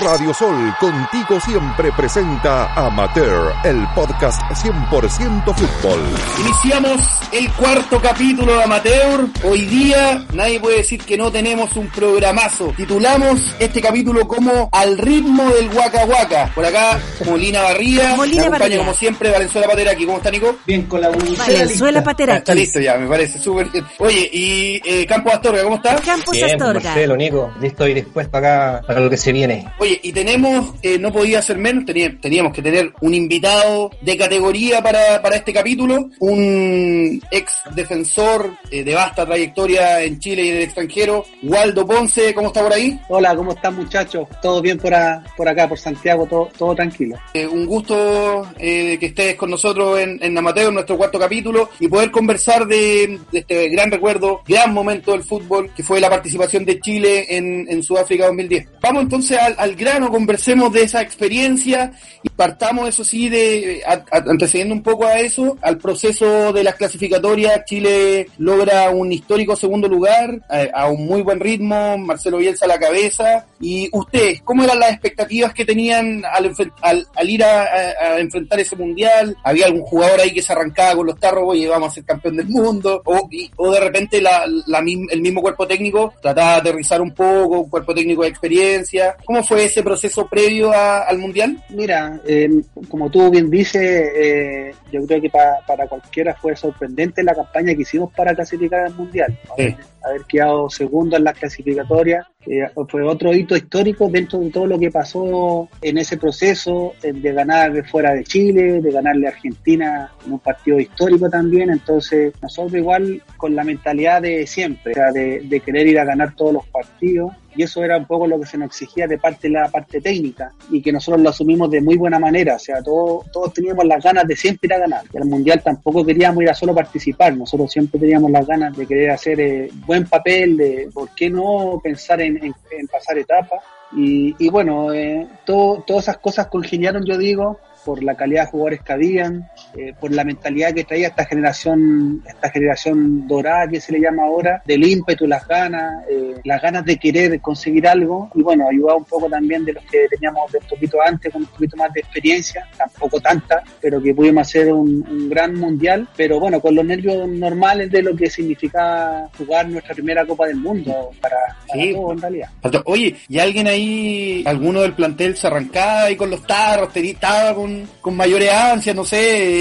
Radio 0.00 0.32
Sol, 0.32 0.74
contigo 0.78 1.40
siempre 1.40 1.90
presenta 1.92 2.72
Amateur, 2.74 3.52
el 3.64 3.84
podcast 3.94 4.40
100% 4.42 5.54
fútbol. 5.54 6.00
Iniciamos 6.40 7.00
el 7.32 7.50
cuarto 7.52 8.00
capítulo 8.00 8.56
de 8.56 8.62
Amateur. 8.62 9.26
Hoy 9.44 9.62
día 9.66 10.24
nadie 10.34 10.60
puede 10.60 10.78
decir 10.78 11.02
que 11.02 11.16
no 11.16 11.32
tenemos 11.32 11.74
un 11.76 11.88
programazo. 11.88 12.72
Titulamos 12.76 13.56
este 13.58 13.80
capítulo 13.80 14.26
como 14.28 14.68
Al 14.72 14.98
ritmo 14.98 15.50
del 15.50 15.68
Waka 15.70 16.04
Waka. 16.04 16.50
Por 16.54 16.64
acá, 16.64 17.00
Molina 17.26 17.62
Barría. 17.62 18.14
Molina 18.14 18.48
Barría. 18.48 18.78
como 18.78 18.94
siempre 18.94 19.30
Valenzuela 19.30 19.66
Pateraki. 19.66 20.06
¿Cómo 20.06 20.18
está 20.18 20.30
Nico? 20.30 20.56
Bien, 20.64 20.82
con 20.84 21.00
la 21.00 21.08
Valenzuela 21.08 22.00
lista. 22.00 22.14
Ah, 22.28 22.36
Está 22.36 22.54
listo 22.54 22.80
ya, 22.80 22.96
me 22.96 23.08
parece 23.08 23.38
súper 23.38 23.68
bien. 23.70 23.84
Oye, 23.98 24.30
y 24.32 24.80
eh, 24.84 25.06
Campo 25.06 25.30
Astorga, 25.30 25.62
¿cómo 25.64 25.76
está? 25.76 25.96
Campos 25.96 26.32
Bien, 26.34 26.50
Astorga. 26.52 26.80
Marcelo, 26.80 27.16
Nico, 27.16 27.52
listo 27.60 27.86
y 27.88 27.94
dispuesto 27.94 28.36
acá 28.38 28.82
para 28.86 29.00
lo 29.00 29.10
que 29.10 29.16
se 29.16 29.32
viene. 29.32 29.66
Oye, 29.78 29.87
y 30.02 30.12
tenemos, 30.12 30.74
eh, 30.82 30.98
no 30.98 31.12
podía 31.12 31.40
ser 31.42 31.58
menos, 31.58 31.84
tenía- 31.86 32.16
teníamos 32.20 32.52
que 32.52 32.62
tener 32.62 32.92
un 33.00 33.14
invitado 33.14 33.90
de 34.00 34.16
categoría 34.16 34.82
para, 34.82 35.20
para 35.22 35.36
este 35.36 35.52
capítulo, 35.52 36.08
un 36.20 37.22
ex 37.30 37.52
defensor 37.74 38.50
eh, 38.70 38.84
de 38.84 38.94
vasta 38.94 39.24
trayectoria 39.26 40.02
en 40.02 40.18
Chile 40.20 40.44
y 40.44 40.48
en 40.50 40.56
el 40.56 40.62
extranjero, 40.62 41.24
Waldo 41.42 41.86
Ponce, 41.86 42.34
¿cómo 42.34 42.48
está 42.48 42.62
por 42.62 42.72
ahí? 42.72 42.98
Hola, 43.08 43.34
¿cómo 43.36 43.52
están 43.52 43.76
muchachos? 43.76 44.26
¿Todo 44.42 44.60
bien 44.60 44.78
por, 44.78 44.92
a- 44.94 45.22
por 45.36 45.48
acá, 45.48 45.68
por 45.68 45.78
Santiago? 45.78 46.26
¿Todo, 46.26 46.48
todo 46.56 46.74
tranquilo? 46.74 47.16
Eh, 47.34 47.46
un 47.46 47.66
gusto 47.66 48.46
que 48.58 48.98
estés 49.00 49.34
con 49.36 49.50
nosotros 49.50 49.98
en, 50.00 50.18
en 50.22 50.36
Amateur, 50.36 50.72
nuestro 50.72 50.96
cuarto 50.96 51.18
capítulo, 51.18 51.70
y 51.80 51.88
poder 51.88 52.10
conversar 52.10 52.66
de, 52.66 53.18
de 53.32 53.38
este 53.38 53.68
gran 53.68 53.90
recuerdo, 53.90 54.42
gran 54.46 54.72
momento 54.72 55.12
del 55.12 55.22
fútbol, 55.22 55.70
que 55.74 55.82
fue 55.82 56.00
la 56.00 56.10
participación 56.10 56.64
de 56.64 56.80
Chile 56.80 57.26
en, 57.28 57.66
en 57.68 57.82
Sudáfrica 57.82 58.26
2010. 58.26 58.66
Vamos 58.82 59.02
entonces 59.04 59.38
al, 59.38 59.54
al 59.58 59.76
grano, 59.78 60.10
conversemos 60.10 60.72
de 60.72 60.82
esa 60.82 61.00
experiencia 61.00 61.92
y 62.22 62.28
partamos, 62.28 62.88
eso 62.88 63.04
sí, 63.04 63.28
de 63.28 63.82
a- 63.86 64.04
a- 64.10 64.24
antecediendo 64.30 64.74
un 64.74 64.82
poco 64.82 65.06
a 65.06 65.18
eso, 65.20 65.56
al 65.62 65.78
proceso 65.78 66.52
de 66.52 66.64
las 66.64 66.74
clasificatorias. 66.74 67.64
Chile 67.64 68.26
logra 68.38 68.90
un 68.90 69.10
histórico 69.12 69.56
segundo 69.56 69.88
lugar, 69.88 70.40
a, 70.50 70.82
a 70.82 70.88
un 70.90 71.06
muy 71.06 71.22
buen 71.22 71.40
ritmo, 71.40 71.96
Marcelo 71.96 72.38
Bielsa 72.38 72.64
a 72.66 72.68
la 72.68 72.78
cabeza. 72.78 73.46
Y 73.60 73.88
ustedes, 73.92 74.42
¿cómo 74.42 74.64
eran 74.64 74.78
las 74.80 74.90
expectativas 74.92 75.54
que 75.54 75.64
tenían 75.64 76.22
al, 76.30 76.52
al, 76.82 77.06
al 77.14 77.30
ir 77.30 77.42
a, 77.44 78.18
enfrentar 78.18 78.60
ese 78.60 78.76
mundial? 78.76 79.36
¿Había 79.44 79.66
algún 79.66 79.82
jugador 79.82 80.20
ahí 80.20 80.32
que 80.32 80.42
se 80.42 80.52
arrancaba 80.52 80.96
con 80.96 81.06
los 81.06 81.18
tarros, 81.18 81.44
oye, 81.46 81.68
vamos 81.68 81.90
a 81.90 81.94
ser 81.94 82.04
campeón 82.04 82.36
del 82.36 82.48
mundo? 82.48 83.00
O, 83.04 83.28
y- 83.30 83.50
o 83.56 83.70
de 83.70 83.80
repente 83.80 84.20
la, 84.20 84.44
la 84.66 84.78
el 84.78 85.20
mismo 85.20 85.40
cuerpo 85.42 85.66
técnico 85.66 86.12
trataba 86.22 86.54
de 86.54 86.58
aterrizar 86.70 87.00
un 87.02 87.12
poco, 87.14 87.60
un 87.60 87.70
cuerpo 87.70 87.94
técnico 87.94 88.22
de 88.22 88.28
experiencia. 88.28 89.16
¿Cómo 89.24 89.42
fue 89.44 89.57
ese 89.66 89.82
proceso 89.82 90.26
previo 90.28 90.72
a- 90.72 91.02
al 91.02 91.18
mundial? 91.18 91.56
Mira, 91.70 92.20
eh, 92.26 92.48
como 92.88 93.10
tú 93.10 93.30
bien 93.30 93.50
dices, 93.50 94.10
eh, 94.16 94.72
yo 94.92 95.04
creo 95.06 95.20
que 95.20 95.30
pa- 95.30 95.58
para 95.66 95.86
cualquiera 95.86 96.34
fue 96.34 96.56
sorprendente 96.56 97.22
la 97.22 97.34
campaña 97.34 97.74
que 97.74 97.82
hicimos 97.82 98.12
para 98.14 98.34
clasificar 98.34 98.80
al 98.86 98.94
Mundial. 98.94 99.38
Sí. 99.56 99.74
Haber 100.08 100.24
quedado 100.24 100.70
segundo 100.70 101.16
en 101.16 101.24
las 101.24 101.38
clasificatorias 101.38 102.26
eh, 102.46 102.66
fue 102.88 103.02
otro 103.02 103.34
hito 103.34 103.56
histórico 103.56 104.08
dentro 104.08 104.38
de 104.38 104.50
todo 104.50 104.66
lo 104.66 104.78
que 104.78 104.90
pasó 104.90 105.68
en 105.82 105.98
ese 105.98 106.16
proceso 106.16 106.94
eh, 107.02 107.12
de 107.12 107.32
ganar 107.32 107.86
fuera 107.86 108.14
de 108.14 108.24
Chile, 108.24 108.80
de 108.80 108.90
ganarle 108.90 109.26
a 109.26 109.30
Argentina 109.30 110.12
en 110.24 110.32
un 110.32 110.38
partido 110.38 110.78
histórico 110.78 111.28
también. 111.28 111.70
Entonces, 111.70 112.32
nosotros 112.40 112.74
igual 112.74 113.22
con 113.36 113.54
la 113.54 113.64
mentalidad 113.64 114.22
de 114.22 114.46
siempre, 114.46 114.92
o 114.92 114.94
sea, 114.94 115.12
de, 115.12 115.40
de 115.40 115.60
querer 115.60 115.86
ir 115.88 115.98
a 115.98 116.04
ganar 116.04 116.34
todos 116.34 116.54
los 116.54 116.66
partidos. 116.68 117.32
Y 117.56 117.64
eso 117.64 117.82
era 117.82 117.96
un 117.96 118.06
poco 118.06 118.26
lo 118.28 118.38
que 118.38 118.46
se 118.46 118.56
nos 118.56 118.66
exigía 118.68 119.08
de 119.08 119.18
parte 119.18 119.48
de 119.48 119.54
la 119.54 119.68
parte 119.68 120.00
técnica 120.00 120.52
y 120.70 120.80
que 120.80 120.92
nosotros 120.92 121.20
lo 121.20 121.30
asumimos 121.30 121.68
de 121.68 121.80
muy 121.80 121.96
buena 121.96 122.20
manera. 122.20 122.54
O 122.54 122.58
sea, 122.58 122.80
todos, 122.82 123.28
todos 123.32 123.52
teníamos 123.52 123.84
las 123.84 124.02
ganas 124.04 124.28
de 124.28 124.36
siempre 124.36 124.68
ir 124.68 124.74
a 124.74 124.78
ganar. 124.78 125.02
Y 125.12 125.16
al 125.16 125.24
Mundial 125.24 125.60
tampoco 125.60 126.06
queríamos 126.06 126.40
ir 126.44 126.50
a 126.50 126.54
solo 126.54 126.72
participar. 126.72 127.36
Nosotros 127.36 127.72
siempre 127.72 127.98
teníamos 127.98 128.30
las 128.30 128.46
ganas 128.46 128.76
de 128.76 128.86
querer 128.86 129.10
hacer 129.10 129.40
eh, 129.40 129.70
buen 129.86 129.97
papel, 130.06 130.56
de 130.56 130.88
por 130.92 131.10
qué 131.14 131.30
no 131.30 131.80
pensar 131.82 132.20
en, 132.20 132.36
en- 132.44 132.54
en 132.70 132.86
pasar 132.88 133.18
etapas. 133.18 133.62
Y, 133.96 134.34
y 134.38 134.50
bueno, 134.50 134.92
eh, 134.92 135.26
todo- 135.46 135.82
todas 135.86 136.04
esas 136.04 136.18
cosas 136.18 136.48
congeniaron, 136.48 137.04
yo 137.06 137.16
digo, 137.16 137.58
por 137.84 138.02
la 138.02 138.14
calidad 138.16 138.44
de 138.44 138.50
jugadores 138.50 138.82
que 138.82 138.92
habían, 138.92 139.48
eh, 139.76 139.92
por 139.98 140.12
la 140.12 140.24
mentalidad 140.24 140.72
que 140.74 140.84
traía 140.84 141.08
esta 141.08 141.24
generación, 141.24 142.22
esta 142.26 142.50
generación 142.50 143.26
dorada 143.26 143.68
que 143.68 143.80
se 143.80 143.92
le 143.92 144.00
llama 144.00 144.24
ahora, 144.24 144.62
del 144.66 144.84
ímpetu, 144.86 145.26
las 145.26 145.46
ganas, 145.46 146.04
eh, 146.10 146.34
las 146.44 146.60
ganas 146.62 146.84
de 146.84 146.96
querer 146.96 147.40
conseguir 147.40 147.86
algo, 147.86 148.30
y 148.34 148.42
bueno, 148.42 148.66
ayudaba 148.68 148.96
un 148.96 149.04
poco 149.04 149.28
también 149.28 149.64
de 149.64 149.72
los 149.74 149.84
que 149.84 150.06
teníamos 150.10 150.50
de 150.52 150.58
un 150.58 150.66
poquito 150.66 150.98
antes, 151.04 151.32
con 151.32 151.42
un 151.42 151.48
poquito 151.48 151.76
más 151.76 151.92
de 151.92 152.00
experiencia, 152.00 152.66
tampoco 152.76 153.20
tanta, 153.20 153.62
pero 153.80 154.02
que 154.02 154.14
pudimos 154.14 154.42
hacer 154.46 154.72
un, 154.72 155.04
un 155.08 155.28
gran 155.28 155.54
mundial, 155.54 156.08
pero 156.16 156.40
bueno, 156.40 156.60
con 156.60 156.74
los 156.74 156.84
nervios 156.84 157.28
normales 157.28 157.90
de 157.90 158.02
lo 158.02 158.16
que 158.16 158.30
significaba 158.30 159.28
jugar 159.36 159.68
nuestra 159.68 159.94
primera 159.94 160.24
Copa 160.26 160.46
del 160.46 160.56
Mundo 160.56 161.10
para, 161.20 161.36
para 161.66 161.82
Sí. 161.82 161.92
todo 161.92 162.12
en 162.12 162.20
realidad. 162.20 162.48
Oye, 162.86 163.14
¿y 163.28 163.38
alguien 163.38 163.66
ahí, 163.66 164.42
alguno 164.46 164.80
del 164.82 164.92
plantel 164.94 165.36
se 165.36 165.46
arrancaba 165.46 166.04
ahí 166.04 166.16
con 166.16 166.30
los 166.30 166.46
tarros, 166.46 166.92
te 166.92 167.08
estaba 167.10 167.54
con, 167.54 167.88
con 168.00 168.16
mayores 168.16 168.50
ansias, 168.52 168.94
no 168.96 169.04
sé, 169.04 169.57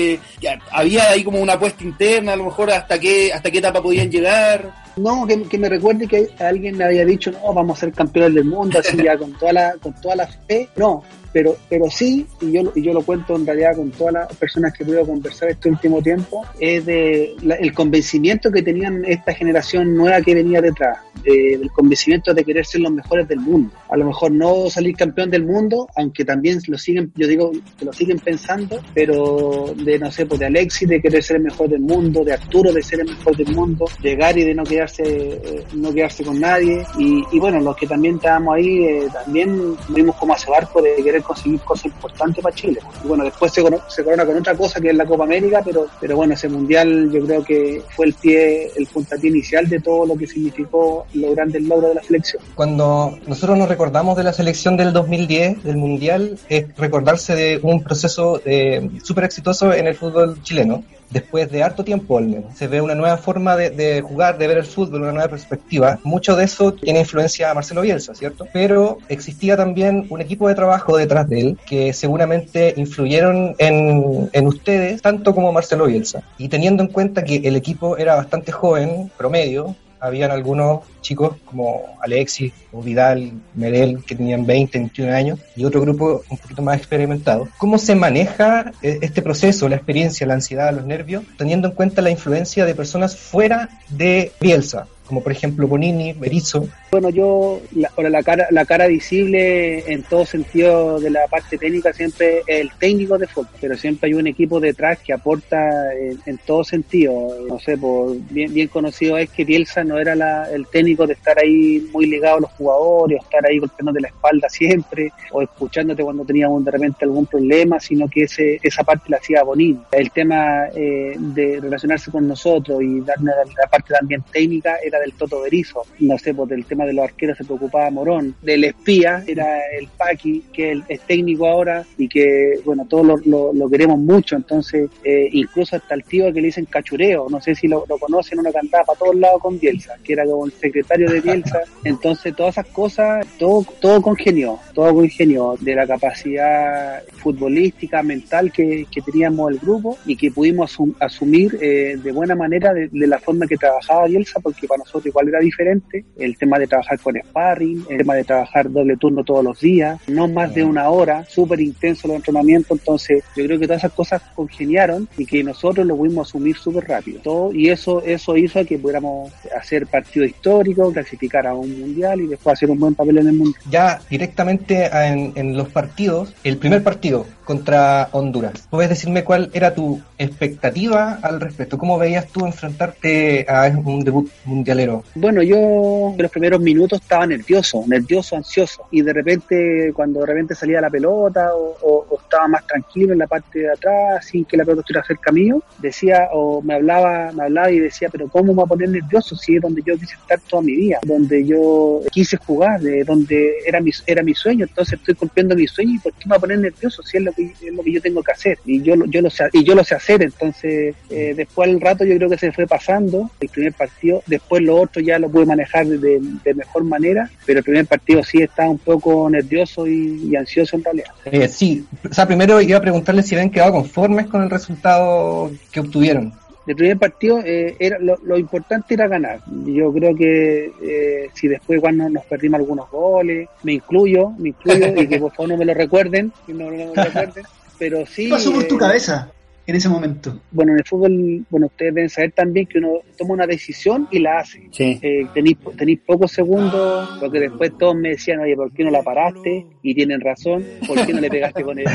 había 0.72 1.10
ahí 1.10 1.24
como 1.24 1.40
una 1.40 1.54
apuesta 1.54 1.84
interna, 1.84 2.34
a 2.34 2.36
lo 2.36 2.46
mejor 2.46 2.72
hasta 2.72 3.00
qué, 3.00 3.32
hasta 3.34 3.52
qué 3.52 3.60
etapa 3.60 3.82
podían 3.82 4.12
llegar? 4.12 4.87
No, 4.98 5.26
que, 5.28 5.58
me 5.58 5.70
recuerde 5.70 6.08
que 6.08 6.28
alguien 6.40 6.78
me 6.78 6.84
había 6.86 7.06
dicho, 7.06 7.32
no, 7.32 7.54
vamos 7.54 7.78
a 7.78 7.82
ser 7.82 7.94
campeones 7.94 8.34
del 8.34 8.46
mundo, 8.46 8.80
así 8.80 8.98
ya 8.98 9.18
con 9.18 9.32
toda 9.34 9.54
la, 9.54 9.74
con 9.82 9.94
toda 10.02 10.16
la 10.16 10.28
fe. 10.28 10.70
No, 10.76 11.04
pero, 11.32 11.56
pero 11.70 11.88
sí, 11.90 12.26
y 12.42 12.54
yo, 12.54 12.72
y 12.74 12.82
yo 12.82 12.94
lo 12.94 13.04
cuento 13.04 13.36
en 13.36 13.46
realidad 13.46 13.76
con 13.76 13.92
todas 13.92 14.14
las 14.14 14.36
personas 14.38 14.74
que 14.74 14.84
puedo 14.84 15.06
conversar 15.06 15.50
este 15.50 15.70
último 15.70 16.02
tiempo, 16.02 16.44
es 16.60 16.84
de 16.86 17.36
la- 17.44 17.56
el 17.56 17.74
convencimiento 17.74 18.50
que 18.52 18.64
tenían 18.64 19.04
esta 19.06 19.34
generación 19.34 19.94
nueva 19.94 20.20
que 20.22 20.34
venía 20.34 20.62
detrás, 20.62 20.98
de- 21.24 21.58
del 21.60 21.70
convencimiento 21.72 22.34
de 22.34 22.44
querer 22.44 22.66
ser 22.66 22.82
los 22.82 22.92
mejores 22.92 23.28
del 23.28 23.40
mundo. 23.40 23.72
A 23.90 23.98
lo 23.98 24.06
mejor 24.06 24.32
no 24.32 24.68
salir 24.72 24.96
campeón 24.96 25.30
del 25.30 25.46
mundo, 25.46 25.88
aunque 25.96 26.26
también 26.26 26.60
lo 26.68 26.78
siguen, 26.78 27.12
yo 27.16 27.28
digo 27.28 27.52
que 27.78 27.86
lo 27.86 27.94
siguen 27.94 28.18
pensando, 28.20 28.80
pero 28.96 29.76
de 29.76 30.00
no 30.00 30.12
sé, 30.12 30.26
pues 30.26 30.40
de 30.40 30.48
Alexis 30.48 30.88
de 30.90 31.02
querer 31.02 31.22
ser 31.22 31.38
el 31.38 31.44
mejor 31.44 31.70
del 31.70 31.82
mundo, 31.82 32.24
de 32.24 32.34
Arturo 32.34 32.72
de 32.72 32.82
ser 32.82 33.02
el 33.02 33.10
mejor 33.10 33.36
del 33.38 33.54
mundo, 33.54 33.86
llegar 34.02 34.36
y 34.40 34.44
de 34.44 34.56
no 34.56 34.64
eh, 35.00 35.66
no 35.74 35.94
quedarse 35.94 36.24
con 36.24 36.40
nadie. 36.40 36.86
Y, 36.98 37.40
bueno, 37.40 37.60
los 37.60 37.76
que 37.76 37.88
también 37.88 38.16
estábamos 38.16 38.56
ahí, 38.56 38.84
eh, 38.86 39.08
también 39.12 39.76
vimos 39.90 40.16
como 40.16 40.34
hace 40.34 40.50
barco 40.50 40.82
de 40.82 40.96
querer 41.04 41.22
conseguir 41.24 41.60
cosas 41.62 41.86
importantes 41.86 42.44
para 42.44 42.56
Chile. 42.56 42.80
Y 43.04 43.08
bueno, 43.08 43.24
después 43.24 43.54
se, 43.54 43.64
se 43.88 44.04
corona 44.04 44.26
con 44.26 44.38
otra 44.38 44.56
cosa 44.56 44.80
que 44.82 44.90
es 44.90 44.96
la 44.96 45.06
Copa 45.06 45.24
América, 45.24 45.62
pero, 45.64 45.88
pero 46.00 46.16
bueno, 46.16 46.34
ese 46.34 46.50
mundial 46.50 47.12
yo 47.12 47.26
creo 47.26 47.44
que 47.44 47.82
fue 47.96 48.08
el 48.08 48.14
pie, 48.14 48.72
el 48.76 48.88
puntapié 48.88 49.30
inicial 49.30 49.68
de 49.68 49.80
todo 49.80 50.06
lo 50.06 50.16
que 50.16 50.28
significó 50.28 51.06
los 51.14 51.36
grandes 51.36 51.64
logros 51.64 51.90
de 51.90 51.96
la 51.96 52.04
selección. 52.04 52.42
Cuando 52.56 53.18
nosotros 53.28 53.58
nos 53.58 53.70
recordamos 53.70 54.18
de 54.18 54.24
la 54.24 54.34
selección 54.34 54.78
del 54.78 54.94
2010, 54.94 55.64
del 55.64 55.78
Mundial, 55.78 56.38
es 56.50 56.76
recordarse 56.78 57.36
de 57.36 57.60
un 57.62 57.84
proceso 57.84 58.42
eh, 58.46 58.90
súper 59.04 59.26
exitoso 59.26 59.74
en 59.74 59.88
el 59.88 59.96
fútbol 59.96 60.42
chileno. 60.44 60.84
Después 61.10 61.50
de 61.52 61.64
harto 61.64 61.84
tiempo. 61.84 62.20
Se 62.56 62.68
ve 62.68 62.82
una 62.82 62.96
nueva 62.96 63.18
forma 63.18 63.56
de, 63.56 63.70
de 63.70 64.02
jugar, 64.02 64.38
de 64.38 64.48
ver 64.48 64.58
el 64.58 64.66
fútbol, 64.66 65.02
una 65.04 65.12
nueva 65.12 65.30
perspectiva. 65.30 66.00
Mucho 66.04 66.36
de 66.36 66.46
eso 66.46 66.74
tiene 66.74 67.00
influencia 67.00 67.50
a 67.50 67.54
Marcelo 67.54 67.82
Bielsa, 67.82 68.16
¿cierto? 68.16 68.48
Pero 68.52 68.98
existía 69.08 69.56
también 69.56 70.08
un 70.10 70.22
equipo 70.22 70.48
de 70.48 70.56
trabajo 70.56 70.98
detrás 70.98 71.30
de 71.30 71.40
él 71.40 71.58
que 71.66 71.94
seguramente 71.94 72.74
influyeron 72.78 73.56
en, 73.58 74.30
en 74.32 74.48
ustedes, 74.48 75.02
tanto 75.02 75.34
como 75.34 75.52
Marcelo 75.52 75.86
Bielsa. 75.86 76.24
Y 76.38 76.50
teniendo 76.50 76.84
en 76.84 76.90
cuenta 76.90 77.24
que 77.24 77.38
el 77.38 77.56
equipo 77.56 77.98
era 77.98 78.16
bastante 78.16 78.52
joven, 78.52 79.12
promedio, 79.18 79.76
habían 80.00 80.32
algunos 80.32 80.82
chicos 81.02 81.36
como 81.46 81.98
Alexis 82.02 82.54
o 82.72 82.82
Vidal, 82.82 83.32
Merel, 83.56 84.04
que 84.06 84.16
tenían 84.16 84.46
20, 84.46 84.78
21 84.78 85.14
años, 85.14 85.40
y 85.56 85.66
otro 85.66 85.82
grupo 85.82 86.24
un 86.30 86.38
poquito 86.38 86.62
más 86.62 86.78
experimentado. 86.78 87.48
¿Cómo 87.58 87.78
se 87.78 87.96
maneja 87.96 88.72
eh, 88.82 89.00
este 89.02 89.22
proceso, 89.22 89.70
la 89.70 89.76
experiencia, 89.76 90.28
la 90.28 90.36
ansiedad, 90.36 90.74
los 90.74 90.86
nervios, 90.86 91.24
teniendo 91.38 91.70
en 91.70 91.74
cuenta 91.74 92.02
la 92.02 92.12
influencia 92.12 92.66
de 92.66 92.76
personas 92.76 93.16
fuera 93.16 93.70
de 93.90 94.32
Bielsa? 94.40 94.88
Como 95.08 95.22
por 95.22 95.32
ejemplo 95.32 95.68
Bonini, 95.68 96.14
Berizzo. 96.14 96.68
Bueno, 96.92 97.10
yo, 97.10 97.62
la, 97.74 97.92
la, 98.10 98.24
cara, 98.24 98.48
la 98.52 98.66
cara 98.66 98.88
visible 98.88 99.92
en 99.92 100.04
todo 100.04 100.26
sentido 100.26 101.00
de 101.00 101.10
la 101.10 101.28
parte 101.28 101.58
técnica 101.58 101.94
siempre 101.94 102.40
es 102.46 102.60
el 102.62 102.72
técnico 102.80 103.18
de 103.18 103.28
fútbol, 103.28 103.52
pero 103.60 103.78
siempre 103.78 104.08
hay 104.08 104.14
un 104.14 104.28
equipo 104.28 104.60
detrás 104.60 105.00
que 105.00 105.14
aporta 105.14 105.94
en, 105.94 106.38
todo 106.46 106.64
sentido. 106.64 107.14
No 107.48 107.60
sé, 107.60 107.78
por, 107.78 108.16
bien, 108.30 108.68
conocido 108.68 109.18
es 109.18 109.30
que 109.30 109.44
Bielsa 109.44 109.84
no 109.84 109.98
era 109.98 110.16
la, 110.16 110.50
el 110.52 110.68
técnico 110.68 111.08
de 111.08 111.14
estar 111.14 111.38
ahí 111.40 111.88
muy 111.92 112.06
ligado 112.06 112.38
a 112.38 112.42
los 112.42 112.52
jugadores, 112.52 113.20
o 113.20 113.24
estar 113.24 113.46
ahí 113.46 113.60
golpeando 113.60 114.00
la 114.00 114.08
espalda 114.08 114.50
siempre, 114.50 115.12
o 115.32 115.42
escuchándote 115.42 116.04
cuando 116.04 116.26
teníamos 116.26 116.64
de 116.64 116.72
repente 116.72 117.06
algún 117.06 117.26
problema, 117.26 117.80
sino 117.80 118.08
que 118.08 118.24
ese, 118.24 118.60
esa 118.62 118.84
parte 118.84 119.10
la 119.10 119.18
hacía 119.18 119.44
Bonini. 119.44 119.80
El 119.92 120.12
tema 120.12 120.68
eh, 120.76 121.16
de 121.18 121.60
relacionarse 121.62 122.12
con 122.12 122.28
nosotros 122.28 122.82
y 122.82 123.02
darnos 123.02 123.36
la 123.58 123.68
parte 123.68 123.94
también 123.94 124.24
técnica 124.32 124.78
era 124.84 124.97
del 125.00 125.14
Toto 125.14 125.42
Berizo, 125.42 125.84
no 126.00 126.18
sé, 126.18 126.34
pues 126.34 126.50
del 126.50 126.66
tema 126.66 126.86
de 126.86 126.94
los 126.94 127.06
arqueros 127.06 127.38
se 127.38 127.46
preocupaba 127.46 127.90
Morón, 127.92 128.36
del 128.42 128.64
espía 128.64 129.24
era 129.28 129.60
el 129.78 129.88
Paqui, 129.98 130.44
que 130.54 130.82
es 130.88 131.02
técnico 131.02 131.48
ahora 131.48 131.86
y 131.98 132.08
que, 132.08 132.60
bueno, 132.66 132.86
todos 132.88 133.26
lo, 133.26 133.70
queremos 133.70 134.00
mucho, 134.00 134.36
entonces, 134.36 134.90
eh, 135.04 135.30
incluso 135.32 135.76
hasta 135.76 135.96
el 135.96 136.04
tío 136.04 136.32
que 136.34 136.42
le 136.42 136.48
dicen 136.48 136.66
cachureo, 136.66 137.28
no 137.30 137.42
sé 137.42 137.56
si 137.56 137.68
lo, 137.68 137.84
conocen, 137.86 138.40
una 138.40 138.52
cantaba 138.52 138.86
para 138.86 139.00
todos 139.00 139.16
lados 139.16 139.42
con 139.42 139.60
Bielsa, 139.60 139.96
que 140.04 140.14
era 140.14 140.26
como 140.26 140.46
el 140.46 140.52
secretario 140.54 141.10
de 141.10 141.22
Bielsa, 141.22 141.62
entonces 141.84 142.36
todas 142.36 142.58
esas 142.58 142.68
cosas, 142.68 143.26
todo, 143.38 143.66
todo 143.80 144.02
congenió, 144.02 144.60
todo 144.74 144.94
congenió 144.94 145.56
de 145.60 145.76
la 145.76 145.88
capacidad 145.88 147.04
futbolística, 147.18 148.04
mental 148.04 148.52
que, 148.52 148.86
teníamos 149.06 149.52
el 149.52 149.60
grupo 149.60 149.98
y 150.06 150.18
que 150.18 150.32
pudimos 150.32 150.76
asumir 151.00 151.58
eh, 151.62 151.98
de 152.04 152.12
buena 152.12 152.36
manera 152.36 152.74
de, 152.74 152.90
de 152.90 153.08
la 153.08 153.20
forma 153.20 153.48
que 153.48 153.56
trabajaba 153.56 154.08
Bielsa, 154.08 154.40
porque 154.40 154.68
para 154.68 154.84
nosotros 154.88 155.08
igual 155.08 155.28
era 155.28 155.40
diferente, 155.40 156.06
el 156.18 156.38
tema 156.38 156.58
de 156.58 156.68
trabajar 156.68 157.00
con 157.00 157.16
sparring, 157.16 157.86
el 157.90 157.98
tema 157.98 158.16
de 158.16 158.24
trabajar 158.24 158.72
doble 158.72 158.96
turno 158.98 159.24
todos 159.24 159.44
los 159.44 159.60
días, 159.60 160.00
no 160.08 160.28
más 160.28 160.54
de 160.54 160.64
una 160.64 160.90
hora, 160.90 161.26
súper 161.26 161.60
intenso 161.60 162.08
los 162.08 162.18
entrenamientos, 162.18 162.80
entonces 162.80 163.24
yo 163.36 163.46
creo 163.46 163.60
que 163.60 163.68
todas 163.68 163.82
esas 163.82 163.94
cosas 163.94 164.22
congeniaron 164.34 165.08
y 165.18 165.26
que 165.26 165.44
nosotros 165.44 165.86
lo 165.86 165.98
pudimos 165.98 166.30
asumir 166.30 166.56
súper 166.56 166.88
rápido. 166.88 167.20
Todo, 167.22 167.54
y 167.54 167.70
eso, 167.70 168.02
eso 168.04 168.38
hizo 168.38 168.66
que 168.66 168.78
pudiéramos 168.78 169.32
hacer 169.56 169.88
partido 169.88 170.26
histórico, 170.26 170.92
clasificar 170.92 171.46
a 171.48 171.54
un 171.54 171.80
mundial 171.80 172.22
y 172.22 172.28
después 172.28 172.54
hacer 172.54 172.72
un 172.72 172.80
buen 172.80 172.96
papel 172.96 173.18
en 173.20 173.28
el 173.28 173.34
mundo. 173.34 173.58
Ya 173.70 174.00
directamente 174.10 174.86
en, 174.86 175.34
en 175.36 175.58
los 175.58 175.70
partidos, 175.70 176.34
el 176.44 176.58
primer 176.58 176.84
partido 176.84 177.26
contra 177.48 178.10
Honduras, 178.12 178.68
¿puedes 178.70 178.90
decirme 178.90 179.24
cuál 179.24 179.50
era 179.54 179.74
tu 179.74 180.02
expectativa 180.18 181.18
al 181.22 181.40
respecto? 181.40 181.78
¿Cómo 181.78 181.98
veías 181.98 182.28
tú 182.28 182.46
enfrentarte 182.46 183.46
a 183.48 183.72
un 183.86 184.04
debut 184.04 184.30
mundialero? 184.44 185.06
Bueno, 185.16 185.42
yo 185.42 186.12
en 186.12 186.22
los 186.22 186.30
primeros 186.30 186.60
minutos 186.60 187.00
estaba 187.02 187.26
nervioso, 187.26 187.86
nervioso, 187.88 188.36
ansioso. 188.36 188.88
Y 188.92 189.02
de 189.02 189.14
repente, 189.14 189.94
cuando 189.94 190.20
de 190.20 190.26
repente 190.26 190.56
salía 190.56 190.82
la 190.82 190.90
pelota 190.90 191.52
o, 191.56 192.06
estaba 192.22 192.50
más 192.50 192.68
tranquilo 192.68 193.14
en 193.14 193.20
la 193.20 193.28
parte 193.28 193.60
de 193.60 193.72
atrás, 193.72 194.26
sin 194.26 194.44
que 194.44 194.58
la 194.58 194.66
pelota 194.66 194.82
estuviera 194.82 195.08
cerca 195.08 195.32
mío, 195.32 195.64
decía 195.78 196.28
o 196.34 196.62
me 196.62 196.74
hablaba, 196.74 197.32
me 197.32 197.44
hablaba 197.44 197.72
y 197.72 197.80
decía, 197.80 198.10
pero 198.12 198.28
¿cómo 198.28 198.48
me 198.48 198.54
voy 198.56 198.64
a 198.66 198.68
poner 198.68 198.90
nervioso 198.90 199.38
si 199.38 199.56
es 199.56 199.62
donde 199.62 199.82
yo 199.86 199.98
quise 199.98 200.16
estar 200.16 200.38
toda 200.50 200.64
mi 200.64 200.76
vida? 200.76 201.00
Donde 201.06 201.46
yo 201.46 202.02
quise 202.12 202.36
jugar, 202.36 202.82
de 202.82 203.06
donde 203.06 203.54
era 203.66 203.80
mi, 203.80 203.92
era 204.06 204.22
mi 204.22 204.34
sueño. 204.34 204.66
Entonces 204.66 205.00
estoy 205.00 205.16
cumpliendo 205.16 205.56
mi 205.56 205.66
sueño 205.66 205.94
y 205.94 206.00
¿por 206.00 206.12
qué 206.12 206.26
me 206.26 206.32
voy 206.32 206.38
a 206.38 206.42
poner 206.42 206.60
nervioso 206.60 207.02
si 207.04 207.16
es 207.16 207.24
lo 207.24 207.32
que, 207.38 207.68
es 207.68 207.74
lo 207.74 207.84
que 207.84 207.92
yo 207.94 208.02
tengo 208.02 208.24
que 208.24 208.32
hacer? 208.32 208.60
Y 208.66 208.82
yo, 208.82 208.96
yo, 209.06 209.22
lo 209.22 209.30
sé, 209.30 209.46
y 209.54 209.64
yo 209.64 209.76
lo 209.76 209.84
sé 209.84 209.96
hacer. 209.96 210.24
Entonces, 210.24 210.96
eh, 211.10 211.34
después 211.36 211.70
al 211.70 211.80
rato 211.80 212.04
yo 212.04 212.18
creo 212.18 212.30
que 212.30 212.38
se 212.38 212.52
fue 212.52 212.68
pasando 212.68 213.30
el 213.40 213.50
primer 213.50 213.74
partido. 213.74 214.24
Después 214.26 214.64
lo 214.64 214.82
otro 214.82 215.02
ya 215.02 215.20
lo 215.20 215.30
pude 215.30 215.46
manejar 215.46 215.86
de, 215.88 216.20
mejor 216.56 216.84
manera, 216.84 217.30
pero 217.46 217.60
el 217.60 217.64
primer 217.64 217.86
partido 217.86 218.24
sí 218.24 218.42
estaba 218.42 218.70
un 218.70 218.80
poco 218.80 219.30
nervioso 219.30 219.88
y, 219.88 220.36
ansioso 220.36 220.76
en 220.76 220.84
realidad. 220.84 221.12
Eh, 221.26 221.48
sí, 221.48 221.86
o 222.10 222.14
sea, 222.14 222.28
primero 222.28 222.60
iba 222.62 222.78
a 222.78 222.82
preguntarle 222.82 223.24
si 223.24 223.36
habían 223.36 223.50
quedado 223.50 223.74
conformes 223.74 224.28
con 224.28 224.44
el 224.44 224.50
resultado 224.50 225.52
que 225.72 225.80
obtuvieron. 225.80 226.34
El 226.68 226.76
primer 226.76 226.98
partido 226.98 227.40
eh, 227.40 227.78
era 227.80 227.98
lo, 227.98 228.38
importante 228.38 228.94
era 228.94 229.08
ganar. 229.08 229.40
Yo 229.66 229.92
creo 229.94 230.14
que 230.14 230.72
eh, 230.82 231.30
si 231.34 231.48
después 231.48 231.80
cuando 231.80 232.10
nos 232.10 232.26
perdimos 232.26 232.60
algunos 232.60 232.92
goles, 232.92 233.48
me 233.64 233.74
incluyo, 233.74 234.32
me 234.32 234.50
incluyo 234.50 235.02
y 235.02 235.08
que 235.08 235.18
por 235.18 235.32
favor 235.32 235.52
no 235.52 235.58
me 235.58 235.66
lo 235.66 235.74
recuerden, 235.74 236.34
no, 236.48 236.70
me 236.70 236.86
lo 236.86 236.94
recuerden, 236.94 237.46
pero 237.80 238.06
sí. 238.06 238.26
¿Qué 238.26 238.32
pasó 238.32 238.54
por 238.54 238.66
tu 238.66 238.78
cabeza? 238.78 239.32
En 239.68 239.76
ese 239.76 239.90
momento? 239.90 240.40
Bueno, 240.52 240.72
en 240.72 240.78
el 240.80 240.86
fútbol, 240.86 241.46
bueno, 241.50 241.68
ustedes 241.68 241.94
deben 241.94 242.10
saber 242.10 242.32
también 242.32 242.66
que 242.66 242.78
uno 242.78 243.02
toma 243.18 243.34
una 243.34 243.46
decisión 243.46 244.08
y 244.12 244.20
la 244.20 244.40
hace. 244.40 244.64
Sí. 244.72 244.98
Eh, 245.02 245.28
tenéis, 245.34 245.58
tenéis 245.78 246.00
pocos 246.06 246.32
segundos, 246.32 247.18
porque 247.20 247.42
después 247.42 247.78
todos 247.78 247.96
me 247.96 248.12
decían, 248.12 248.40
oye, 248.40 248.56
¿por 248.56 248.72
qué 248.72 248.86
no 248.86 248.92
la 248.92 249.04
paraste? 249.04 249.66
Y 249.84 249.94
tienen 249.94 250.22
razón, 250.22 250.64
¿por 250.88 251.06
qué 251.06 251.14
no 251.14 251.20
le 251.20 251.30
pegaste 251.30 251.64
con 251.64 251.78
el, 251.78 251.86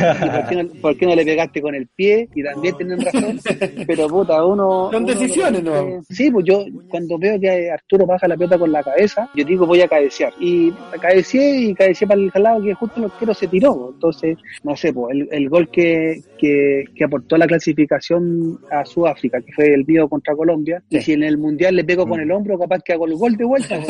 por 0.83 0.97
qué 0.99 1.07
no, 1.07 1.15
le 1.15 1.25
pegaste 1.25 1.63
con 1.63 1.75
el 1.75 1.87
pie? 1.89 2.29
Y 2.35 2.43
también 2.43 2.77
tienen 2.77 3.01
razón, 3.01 3.41
pero 3.87 4.07
puta, 4.07 4.45
uno... 4.45 4.91
Son 4.93 5.07
decisiones, 5.07 5.63
¿no? 5.63 6.03
Sí, 6.11 6.31
pues 6.31 6.45
yo 6.45 6.67
cuando 6.91 7.19
veo 7.19 7.41
que 7.41 7.71
Arturo 7.71 8.05
baja 8.05 8.29
la 8.29 8.37
pelota 8.37 8.59
con 8.59 8.71
la 8.71 8.83
cabeza, 8.83 9.31
yo 9.35 9.45
digo 9.47 9.67
voy 9.67 9.81
a 9.81 9.89
cabecear. 9.89 10.35
Y 10.39 10.71
cabeceé 11.01 11.59
y 11.59 11.75
cabeceé 11.75 12.07
para 12.07 12.21
el 12.21 12.31
lado 12.35 12.63
que 12.63 12.75
justo 12.75 13.01
los 13.01 13.13
quiero 13.15 13.33
se 13.33 13.49
tiró. 13.49 13.93
Entonces, 13.95 14.37
no 14.63 14.77
sé, 14.77 14.93
pues 14.93 15.15
el, 15.15 15.29
el 15.31 15.49
gol 15.49 15.71
que, 15.71 16.21
que, 16.39 16.85
que 16.95 17.05
aportó 17.05 17.39
la 17.39 17.47
clase 17.47 17.62
clasificación 17.63 18.59
a 18.71 18.85
Sudáfrica, 18.85 19.41
que 19.41 19.53
fue 19.53 19.73
el 19.73 19.87
mío 19.87 20.09
contra 20.09 20.35
Colombia, 20.35 20.83
y 20.91 21.01
si 21.01 21.13
en 21.13 21.23
el 21.23 21.39
Mundial 21.39 21.77
le 21.77 21.85
pego 21.85 22.07
con 22.07 22.21
el 22.21 22.31
hombro, 22.31 22.59
capaz 22.59 22.81
que 22.85 22.93
hago 22.93 23.07
el 23.07 23.15
gol 23.15 23.37
de 23.37 23.45
vuelta. 23.45 23.77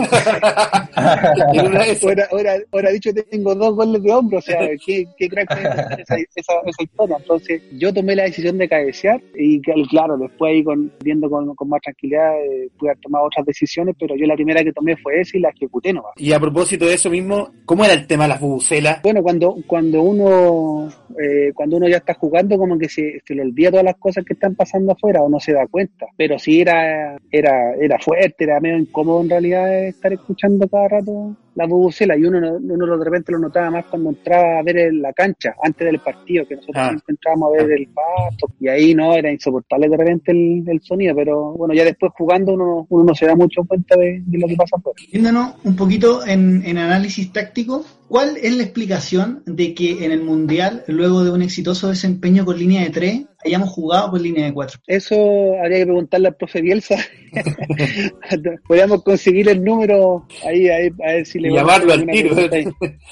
ahora, 2.31 2.57
ahora, 2.71 2.91
dicho 2.91 3.11
tengo 3.31 3.55
dos 3.55 3.75
goles 3.75 4.03
de 4.03 4.13
hombro, 4.13 4.39
o 4.39 4.43
sea, 4.43 4.59
qué, 4.85 5.07
qué 5.17 5.29
crack 5.29 5.51
esa, 5.53 6.17
esa, 6.17 6.17
esa, 6.37 6.83
historia. 6.83 7.17
Entonces, 7.19 7.63
yo 7.73 7.93
tomé 7.93 8.15
la 8.15 8.25
decisión 8.25 8.59
de 8.59 8.69
cabecear 8.69 9.21
y 9.35 9.61
claro, 9.61 10.19
después 10.19 10.53
ahí 10.53 10.63
con, 10.63 10.93
viendo 11.03 11.31
con, 11.31 11.55
con 11.55 11.69
más 11.69 11.81
tranquilidad 11.81 12.35
eh, 12.45 12.69
pude 12.79 12.91
haber 12.91 13.01
tomado 13.01 13.27
otras 13.27 13.47
decisiones, 13.47 13.97
pero 13.99 14.15
yo 14.17 14.27
la 14.27 14.35
primera 14.35 14.63
que 14.63 14.73
tomé 14.73 14.97
fue 14.97 15.21
esa 15.21 15.39
y 15.39 15.41
la 15.41 15.51
ejecuté 15.51 15.93
nomás. 15.93 16.13
Y 16.17 16.33
a 16.33 16.41
propósito 16.41 16.87
de 16.87 16.95
eso 16.95 17.11
mismo, 17.11 17.51
¿cómo 17.65 17.85
era 17.85 17.95
el 17.95 18.07
tema 18.07 18.25
de 18.25 18.29
las 18.31 18.41
bubucelas? 18.41 19.03
Bueno, 19.03 19.23
cuando, 19.23 19.57
cuando 19.67 20.03
uno 20.03 20.89
eh, 21.19 21.53
cuando 21.55 21.77
uno 21.77 21.89
ya 21.89 21.99
está 21.99 22.15
jugando 22.15 22.57
como 22.57 22.79
que 22.79 22.89
se, 22.89 23.21
se 23.25 23.35
le 23.35 23.43
olvida 23.43 23.62
todas 23.71 23.85
las 23.85 23.97
cosas 23.97 24.25
que 24.25 24.35
están 24.35 24.55
pasando 24.55 24.93
afuera 24.93 25.23
o 25.23 25.29
no 25.29 25.41
se 25.41 25.53
da 25.53 25.67
cuenta. 25.67 26.07
Pero 26.17 26.39
sí 26.39 26.61
era, 26.61 27.17
era, 27.31 27.75
era 27.75 27.99
fuerte, 27.99 28.45
era 28.45 28.61
medio 28.61 28.79
incómodo 28.79 29.23
en 29.23 29.31
realidad 29.31 29.85
estar 29.85 30.13
escuchando 30.13 30.69
cada 30.69 30.89
rato 30.89 31.37
la 31.55 31.67
bubucela 31.67 32.17
y 32.17 32.25
uno, 32.25 32.39
uno 32.59 32.99
de 32.99 33.05
repente 33.05 33.33
lo 33.33 33.39
notaba 33.39 33.71
más 33.71 33.85
cuando 33.87 34.11
entraba 34.11 34.59
a 34.59 34.63
ver 34.63 34.93
la 34.95 35.13
cancha 35.13 35.55
antes 35.63 35.85
del 35.85 35.99
partido, 35.99 36.47
que 36.47 36.57
nosotros 36.57 36.85
ah. 36.85 36.97
entrábamos 37.07 37.53
a 37.53 37.63
ver 37.63 37.73
el 37.73 37.89
pasto 37.89 38.47
y 38.59 38.69
ahí 38.69 38.95
no, 38.95 39.15
era 39.15 39.31
insoportable 39.31 39.89
de 39.89 39.97
repente 39.97 40.33
el, 40.33 40.81
sonido, 40.83 41.15
pero 41.15 41.53
bueno, 41.53 41.75
ya 41.75 41.85
después 41.85 42.13
jugando 42.17 42.55
uno, 42.55 42.87
uno 42.89 43.05
no 43.05 43.15
se 43.15 43.27
da 43.27 43.37
mucho 43.37 43.63
cuenta 43.65 43.97
de, 43.97 44.23
lo 44.33 44.49
que 44.49 44.57
pasa 44.57 44.77
afuera. 44.77 44.97
Viéndonos 45.13 45.55
un 45.65 45.77
poquito 45.77 46.27
en, 46.27 46.65
en 46.65 46.79
análisis 46.79 47.33
táctico, 47.33 47.85
¿cuál 48.09 48.37
es 48.39 48.57
la 48.57 48.63
explicación 48.63 49.43
de 49.47 49.75
que 49.75 50.05
en 50.05 50.13
el 50.13 50.23
Mundial, 50.23 50.85
luego 50.87 51.25
de 51.25 51.31
un 51.31 51.43
exitoso 51.43 51.89
desempeño 51.89 52.45
con 52.45 52.59
línea 52.59 52.83
de 52.83 52.91
3, 52.91 53.27
hayamos 53.45 53.71
jugado 53.71 54.11
por 54.13 54.21
línea 54.21 54.47
de 54.47 54.53
4? 54.53 54.81
Eso 54.87 55.15
habría 55.63 55.79
que 55.79 55.87
preguntarle 55.87 56.29
al 56.29 56.37
profe 56.37 56.61
Bielsa. 56.61 56.97
Podríamos 58.69 59.03
conseguir 59.03 59.49
el 59.49 59.63
número 59.63 60.27
ahí, 60.47 60.69
ahí 60.69 60.91
a 61.05 61.13
ver 61.13 61.27
si 61.27 61.39
y 61.39 61.51
llamarlo 61.51 61.93
al 61.93 62.07
tiro. 62.07 62.37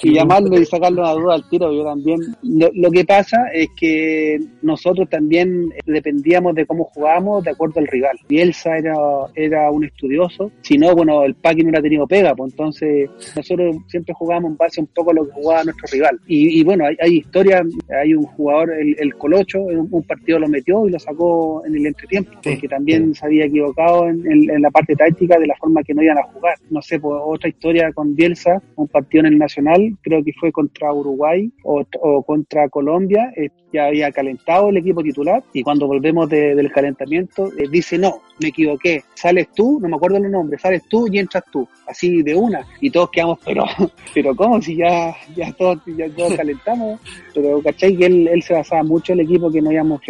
Y 0.03 0.13
llamarlo 0.13 0.59
y 0.59 0.65
sacarlo 0.65 1.05
a 1.05 1.13
duda 1.13 1.35
al 1.35 1.49
tiro, 1.49 1.73
yo 1.73 1.83
también. 1.83 2.19
Lo, 2.43 2.91
que 2.91 3.05
pasa 3.05 3.47
es 3.53 3.69
que 3.75 4.39
nosotros 4.61 5.09
también 5.09 5.69
dependíamos 5.85 6.55
de 6.55 6.65
cómo 6.65 6.85
jugábamos 6.85 7.43
de 7.43 7.51
acuerdo 7.51 7.79
al 7.79 7.87
rival. 7.87 8.17
Bielsa 8.27 8.77
era, 8.77 8.95
era 9.35 9.71
un 9.71 9.85
estudioso, 9.85 10.51
si 10.61 10.77
no, 10.77 10.95
bueno, 10.95 11.23
el 11.23 11.35
Paqui 11.35 11.63
no 11.63 11.69
hubiera 11.69 11.81
tenido 11.81 12.07
pega, 12.07 12.35
pues 12.35 12.51
entonces 12.51 13.09
nosotros 13.35 13.75
siempre 13.87 14.13
jugábamos 14.13 14.51
en 14.51 14.57
base 14.57 14.81
un 14.81 14.87
poco 14.87 15.11
a 15.11 15.13
lo 15.13 15.25
que 15.25 15.33
jugaba 15.33 15.63
nuestro 15.63 15.87
rival. 15.91 16.19
Y, 16.27 16.63
bueno, 16.63 16.85
hay, 16.85 16.95
hay 17.01 17.17
historia, 17.17 17.61
hay 18.01 18.13
un 18.13 18.23
jugador, 18.23 18.71
el, 18.73 19.15
Colocho, 19.15 19.69
en 19.69 19.79
un, 19.79 20.03
partido 20.03 20.20
lo 20.27 20.47
metió 20.47 20.87
y 20.87 20.91
lo 20.91 20.99
sacó 20.99 21.63
en 21.65 21.75
el 21.75 21.85
entretiempo, 21.87 22.31
porque 22.43 22.67
también 22.67 23.13
se 23.13 23.25
había 23.25 23.45
equivocado 23.45 24.07
en, 24.07 24.25
en, 24.27 24.61
la 24.61 24.71
parte 24.71 24.95
táctica 24.95 25.39
de 25.39 25.47
la 25.47 25.55
forma 25.55 25.83
que 25.83 25.93
no 25.93 26.03
iban 26.03 26.17
a 26.17 26.23
jugar. 26.23 26.55
No 26.69 26.81
sé, 26.81 26.99
pues 26.99 27.19
otra 27.23 27.49
historia 27.49 27.91
con 27.93 28.15
Bielsa, 28.15 28.61
un 28.75 28.87
partido 28.87 29.25
en 29.25 29.33
el 29.33 29.39
Nacional, 29.39 29.97
creo 30.01 30.23
que 30.23 30.33
fue 30.33 30.51
contra 30.51 30.93
Uruguay 30.93 31.51
o, 31.63 31.83
o 32.01 32.23
contra 32.23 32.69
Colombia, 32.69 33.31
eh, 33.35 33.49
ya 33.73 33.85
había 33.85 34.11
calentado 34.11 34.69
el 34.69 34.77
equipo 34.77 35.01
titular 35.01 35.43
y 35.53 35.63
cuando 35.63 35.87
volvemos 35.87 36.29
de, 36.29 36.55
del 36.55 36.71
calentamiento 36.71 37.51
eh, 37.57 37.67
dice 37.69 37.97
no, 37.97 38.21
me 38.39 38.49
equivoqué, 38.49 39.03
sales 39.13 39.47
tú, 39.55 39.79
no 39.81 39.87
me 39.87 39.95
acuerdo 39.95 40.19
los 40.19 40.31
nombres, 40.31 40.61
sales 40.61 40.83
tú 40.89 41.07
y 41.11 41.19
entras 41.19 41.43
tú, 41.51 41.67
así 41.87 42.21
de 42.21 42.35
una 42.35 42.65
y 42.79 42.89
todos 42.89 43.09
quedamos, 43.11 43.39
pero, 43.45 43.65
pero 44.13 44.35
¿cómo? 44.35 44.61
Si 44.61 44.75
ya, 44.75 45.15
ya 45.35 45.51
todos, 45.53 45.79
ya 45.85 46.09
todos 46.09 46.35
calentamos, 46.35 46.99
pero 47.33 47.61
¿cachai? 47.61 47.95
Que 47.95 48.05
él, 48.05 48.27
él 48.27 48.41
se 48.41 48.53
basaba 48.53 48.83
mucho 48.83 49.13
en 49.13 49.19
el 49.19 49.25
equipo 49.25 49.51
que 49.51 49.61
no 49.61 49.71
íbamos 49.71 50.01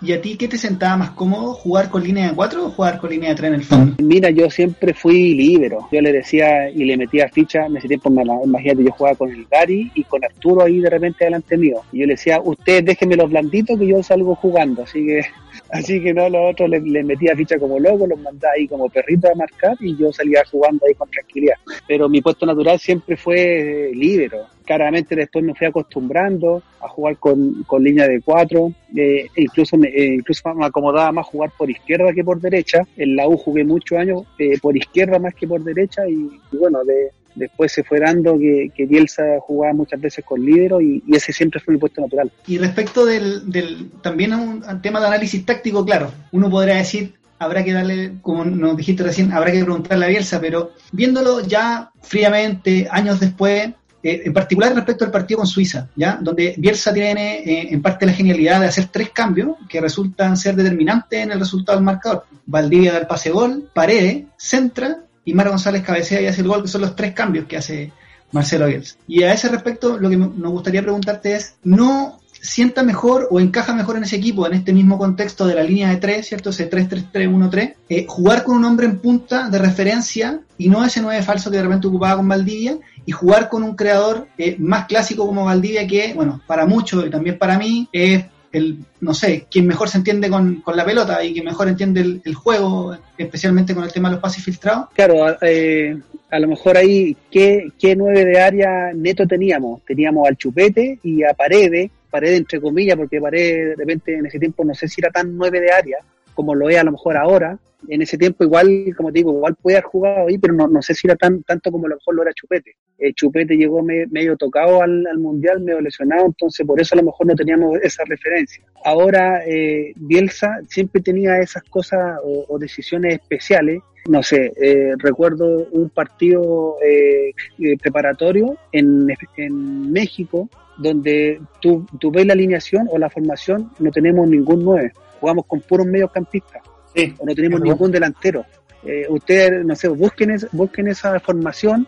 ¿Y 0.00 0.12
a 0.12 0.20
ti 0.20 0.36
qué 0.36 0.48
te 0.48 0.58
sentaba 0.58 0.96
más 0.96 1.10
cómodo, 1.10 1.54
jugar 1.54 1.90
con 1.90 2.02
línea 2.02 2.28
de 2.28 2.34
4 2.34 2.66
o 2.66 2.70
jugar 2.70 2.98
con 2.98 3.10
línea 3.10 3.30
de 3.30 3.34
3 3.34 3.48
en 3.48 3.54
el 3.54 3.64
fondo? 3.64 3.94
Mira, 4.02 4.30
yo 4.30 4.50
siempre 4.50 4.94
fui 4.94 5.34
libero, 5.34 5.88
yo 5.92 6.00
le 6.00 6.12
decía 6.12 6.70
y 6.70 6.84
le 6.84 6.96
metía 6.96 7.28
ficha, 7.28 7.66
en 7.66 7.76
ese 7.76 7.88
tiempo, 7.88 8.10
imagínate, 8.44 8.84
yo 8.84 8.92
jugaba 8.92 9.16
con 9.16 9.30
el 9.30 9.46
Gary 9.50 9.90
y 9.94 10.04
con 10.04 10.24
Arturo 10.24 10.64
ahí 10.64 10.80
de 10.80 10.90
repente 10.90 11.24
delante 11.24 11.56
mío, 11.56 11.82
y 11.92 12.00
yo 12.00 12.06
le 12.06 12.14
decía, 12.14 12.40
ustedes 12.42 12.84
déjenme 12.84 13.16
los 13.16 13.30
blanditos 13.30 13.78
que 13.78 13.86
yo 13.86 14.02
salgo 14.02 14.34
jugando, 14.34 14.82
así 14.82 15.04
que 15.04 15.22
Así 15.70 16.02
que 16.02 16.12
no, 16.12 16.28
los 16.28 16.52
otros 16.52 16.68
les, 16.68 16.82
les 16.82 17.04
metía 17.04 17.36
ficha 17.36 17.58
como 17.58 17.78
loco, 17.78 18.06
los 18.06 18.18
mandaba 18.20 18.54
ahí 18.56 18.66
como 18.66 18.88
perritos 18.88 19.30
a 19.30 19.34
marcar 19.34 19.76
y 19.80 19.96
yo 19.96 20.12
salía 20.12 20.42
jugando 20.50 20.86
ahí 20.86 20.94
con 20.94 21.08
tranquilidad. 21.10 21.54
Pero 21.86 22.08
mi 22.08 22.20
puesto 22.20 22.46
natural 22.46 22.78
siempre 22.78 23.16
fue 23.16 23.90
libero. 23.94 24.46
Claramente 24.70 25.16
después 25.16 25.44
me 25.44 25.52
fui 25.52 25.66
acostumbrando 25.66 26.62
a 26.80 26.86
jugar 26.86 27.16
con, 27.16 27.64
con 27.64 27.82
línea 27.82 28.06
de 28.06 28.20
cuatro, 28.20 28.72
eh, 28.94 29.26
incluso, 29.34 29.76
me, 29.76 29.88
eh, 29.88 30.14
incluso 30.14 30.54
me 30.54 30.64
acomodaba 30.64 31.10
más 31.10 31.26
jugar 31.26 31.50
por 31.58 31.68
izquierda 31.68 32.12
que 32.12 32.22
por 32.22 32.40
derecha. 32.40 32.86
En 32.96 33.16
la 33.16 33.26
U 33.26 33.36
jugué 33.36 33.64
muchos 33.64 33.98
años 33.98 34.22
eh, 34.38 34.60
por 34.62 34.76
izquierda 34.76 35.18
más 35.18 35.34
que 35.34 35.48
por 35.48 35.64
derecha 35.64 36.08
y, 36.08 36.30
y 36.52 36.56
bueno, 36.56 36.84
de, 36.84 37.10
después 37.34 37.72
se 37.72 37.82
fue 37.82 37.98
dando 37.98 38.38
que, 38.38 38.70
que 38.72 38.86
Bielsa 38.86 39.40
jugaba 39.40 39.74
muchas 39.74 40.00
veces 40.00 40.24
con 40.24 40.40
lídero 40.40 40.80
y, 40.80 41.02
y, 41.04 41.16
ese 41.16 41.32
siempre 41.32 41.58
fue 41.58 41.74
mi 41.74 41.80
puesto 41.80 42.00
natural. 42.00 42.30
Y 42.46 42.58
respecto 42.58 43.04
del, 43.04 43.50
del 43.50 43.90
también 44.02 44.34
a 44.34 44.36
un, 44.36 44.62
un 44.62 44.82
tema 44.82 45.00
de 45.00 45.06
análisis 45.08 45.44
táctico, 45.44 45.84
claro, 45.84 46.12
uno 46.30 46.48
podrá 46.48 46.76
decir, 46.76 47.14
habrá 47.40 47.64
que 47.64 47.72
darle, 47.72 48.12
como 48.22 48.44
nos 48.44 48.76
dijiste 48.76 49.02
recién, 49.02 49.32
habrá 49.32 49.50
que 49.50 49.64
preguntarle 49.64 50.04
a 50.04 50.08
Bielsa, 50.08 50.40
pero 50.40 50.74
viéndolo 50.92 51.40
ya 51.40 51.90
fríamente, 52.02 52.86
años 52.88 53.18
después, 53.18 53.70
eh, 54.02 54.22
en 54.24 54.32
particular 54.32 54.74
respecto 54.74 55.04
al 55.04 55.10
partido 55.10 55.38
con 55.38 55.46
Suiza, 55.46 55.88
¿ya? 55.94 56.18
donde 56.20 56.54
Bielsa 56.56 56.92
tiene 56.92 57.40
eh, 57.40 57.68
en 57.70 57.82
parte 57.82 58.06
la 58.06 58.12
genialidad 58.12 58.60
de 58.60 58.66
hacer 58.66 58.86
tres 58.86 59.10
cambios 59.10 59.56
que 59.68 59.80
resultan 59.80 60.36
ser 60.36 60.56
determinantes 60.56 61.22
en 61.22 61.32
el 61.32 61.38
resultado 61.38 61.78
del 61.78 61.84
marcador. 61.84 62.24
Valdivia 62.46 62.92
da 62.92 62.98
el 62.98 63.06
pase 63.06 63.30
gol, 63.30 63.68
Paredes, 63.74 64.24
centra 64.36 64.98
y 65.24 65.34
Mara 65.34 65.50
González 65.50 65.82
cabecea 65.82 66.20
y 66.20 66.26
hace 66.26 66.40
el 66.40 66.48
gol, 66.48 66.62
que 66.62 66.68
son 66.68 66.80
los 66.80 66.96
tres 66.96 67.12
cambios 67.12 67.46
que 67.46 67.58
hace 67.58 67.92
Marcelo 68.32 68.66
Bielsa. 68.66 68.96
Y 69.06 69.22
a 69.22 69.32
ese 69.32 69.48
respecto, 69.48 69.98
lo 69.98 70.08
que 70.08 70.16
nos 70.16 70.52
gustaría 70.52 70.82
preguntarte 70.82 71.34
es, 71.34 71.56
¿no 71.62 72.19
sienta 72.40 72.82
mejor 72.82 73.28
o 73.30 73.40
encaja 73.40 73.74
mejor 73.74 73.96
en 73.96 74.04
ese 74.04 74.16
equipo, 74.16 74.46
en 74.46 74.54
este 74.54 74.72
mismo 74.72 74.98
contexto 74.98 75.46
de 75.46 75.54
la 75.54 75.62
línea 75.62 75.90
de 75.90 75.96
tres, 75.96 76.28
¿cierto? 76.28 76.50
Ese 76.50 76.70
3-3-3-1-3, 76.70 77.74
eh, 77.88 78.06
jugar 78.08 78.44
con 78.44 78.56
un 78.56 78.64
hombre 78.64 78.86
en 78.86 78.98
punta 78.98 79.48
de 79.48 79.58
referencia 79.58 80.40
y 80.58 80.68
no 80.68 80.84
ese 80.84 81.00
9 81.00 81.22
falso 81.22 81.50
que 81.50 81.58
de 81.58 81.62
repente 81.62 81.86
ocupaba 81.86 82.16
con 82.16 82.28
Valdivia 82.28 82.78
y 83.04 83.12
jugar 83.12 83.48
con 83.48 83.62
un 83.62 83.76
creador 83.76 84.28
eh, 84.38 84.56
más 84.58 84.86
clásico 84.86 85.26
como 85.26 85.44
Valdivia 85.44 85.86
que, 85.86 86.12
bueno, 86.14 86.40
para 86.46 86.66
muchos 86.66 87.06
y 87.06 87.10
también 87.10 87.38
para 87.38 87.58
mí 87.58 87.88
es 87.92 88.24
el, 88.52 88.78
no 89.00 89.14
sé, 89.14 89.46
quien 89.50 89.66
mejor 89.66 89.88
se 89.88 89.98
entiende 89.98 90.28
con, 90.28 90.56
con 90.56 90.76
la 90.76 90.84
pelota 90.84 91.22
y 91.24 91.32
quien 91.32 91.44
mejor 91.44 91.68
entiende 91.68 92.00
el, 92.00 92.22
el, 92.24 92.34
juego, 92.34 92.96
especialmente 93.16 93.74
con 93.74 93.84
el 93.84 93.92
tema 93.92 94.08
de 94.08 94.14
los 94.14 94.22
pases 94.22 94.44
filtrados. 94.44 94.88
Claro, 94.94 95.36
eh, 95.40 95.96
a 96.30 96.38
lo 96.38 96.48
mejor 96.48 96.76
ahí, 96.76 97.16
¿qué, 97.30 97.68
¿qué 97.78 97.94
nueve 97.94 98.24
de 98.24 98.40
área 98.40 98.92
neto 98.94 99.26
teníamos? 99.26 99.82
Teníamos 99.84 100.28
al 100.28 100.36
Chupete 100.36 100.98
y 101.02 101.22
a 101.22 101.34
Paredes, 101.34 101.90
Paredes 102.10 102.38
entre 102.38 102.60
comillas, 102.60 102.96
porque 102.96 103.20
Paredes 103.20 103.70
de 103.70 103.76
repente 103.76 104.14
en 104.14 104.26
ese 104.26 104.38
tiempo 104.38 104.64
no 104.64 104.74
sé 104.74 104.88
si 104.88 105.00
era 105.00 105.10
tan 105.10 105.36
nueve 105.36 105.60
de 105.60 105.72
área 105.72 105.98
como 106.40 106.54
lo 106.54 106.70
es 106.70 106.78
a 106.78 106.84
lo 106.84 106.92
mejor 106.92 107.18
ahora. 107.18 107.58
En 107.88 108.00
ese 108.00 108.16
tiempo 108.16 108.44
igual, 108.44 108.94
como 108.96 109.10
te 109.10 109.18
digo, 109.18 109.32
igual 109.32 109.56
puede 109.60 109.76
haber 109.76 109.84
jugado 109.90 110.26
ahí, 110.26 110.38
pero 110.38 110.54
no, 110.54 110.66
no 110.68 110.80
sé 110.80 110.94
si 110.94 111.06
era 111.06 111.16
tan 111.16 111.42
tanto 111.42 111.70
como 111.70 111.84
a 111.84 111.90
lo 111.90 111.96
mejor 111.96 112.14
lo 112.14 112.22
era 112.22 112.32
Chupete. 112.32 112.76
Eh, 112.98 113.12
Chupete 113.12 113.56
llegó 113.56 113.82
me, 113.82 114.06
medio 114.06 114.38
tocado 114.38 114.82
al, 114.82 115.06
al, 115.06 115.18
Mundial, 115.18 115.60
medio 115.60 115.82
lesionado, 115.82 116.26
entonces 116.26 116.66
por 116.66 116.80
eso 116.80 116.94
a 116.94 116.98
lo 116.98 117.04
mejor 117.04 117.26
no 117.26 117.34
teníamos 117.34 117.78
esa 117.82 118.04
referencia. 118.06 118.64
Ahora, 118.86 119.42
eh, 119.46 119.92
Bielsa 119.96 120.60
siempre 120.66 121.02
tenía 121.02 121.40
esas 121.40 121.62
cosas 121.64 122.18
o, 122.24 122.58
decisiones 122.58 123.14
especiales 123.14 123.82
no 124.08 124.22
sé, 124.22 124.50
eh, 124.56 124.94
recuerdo 124.96 125.68
un 125.72 125.90
partido 125.90 126.76
eh, 126.82 127.34
preparatorio 127.82 128.56
en, 128.72 129.06
en, 129.36 129.92
México 129.92 130.48
donde 130.78 131.38
tú, 131.60 131.86
tú, 131.98 132.10
ves 132.10 132.24
la 132.24 132.32
alineación 132.32 132.88
o 132.90 132.96
la 132.98 133.10
formación, 133.10 133.70
no 133.78 133.90
tenemos 133.90 134.26
ningún 134.26 134.64
9, 134.64 134.90
jugamos 135.20 135.46
con 135.46 135.60
puros 135.60 135.86
mediocampistas, 135.86 136.62
sí, 136.94 137.14
o 137.18 137.26
no 137.26 137.34
tenemos 137.34 137.60
ningún 137.60 137.90
delantero. 137.90 138.44
Eh, 138.84 139.06
ustedes, 139.08 139.64
no 139.64 139.76
sé, 139.76 139.88
busquen, 139.88 140.30
es, 140.30 140.48
busquen 140.52 140.88
esa 140.88 141.20
formación 141.20 141.86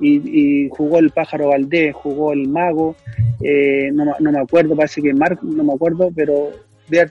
y, 0.00 0.64
y, 0.64 0.68
jugó 0.70 0.98
el 0.98 1.10
pájaro 1.10 1.48
Valdés, 1.48 1.94
jugó 1.94 2.32
el 2.32 2.48
mago, 2.48 2.96
eh, 3.40 3.90
no, 3.92 4.04
no, 4.18 4.32
me 4.32 4.40
acuerdo, 4.40 4.74
parece 4.74 5.00
que 5.00 5.14
Marc, 5.14 5.40
no 5.42 5.62
me 5.62 5.72
acuerdo, 5.72 6.10
pero 6.14 6.50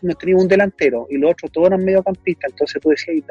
no 0.01 0.15
teníamos 0.15 0.43
un 0.43 0.49
delantero 0.49 1.07
y 1.09 1.17
los 1.17 1.31
otros 1.31 1.51
todos 1.51 1.67
eran 1.67 1.83
mediocampistas, 1.83 2.51
entonces 2.51 2.81
tú 2.81 2.89
decías, 2.89 3.23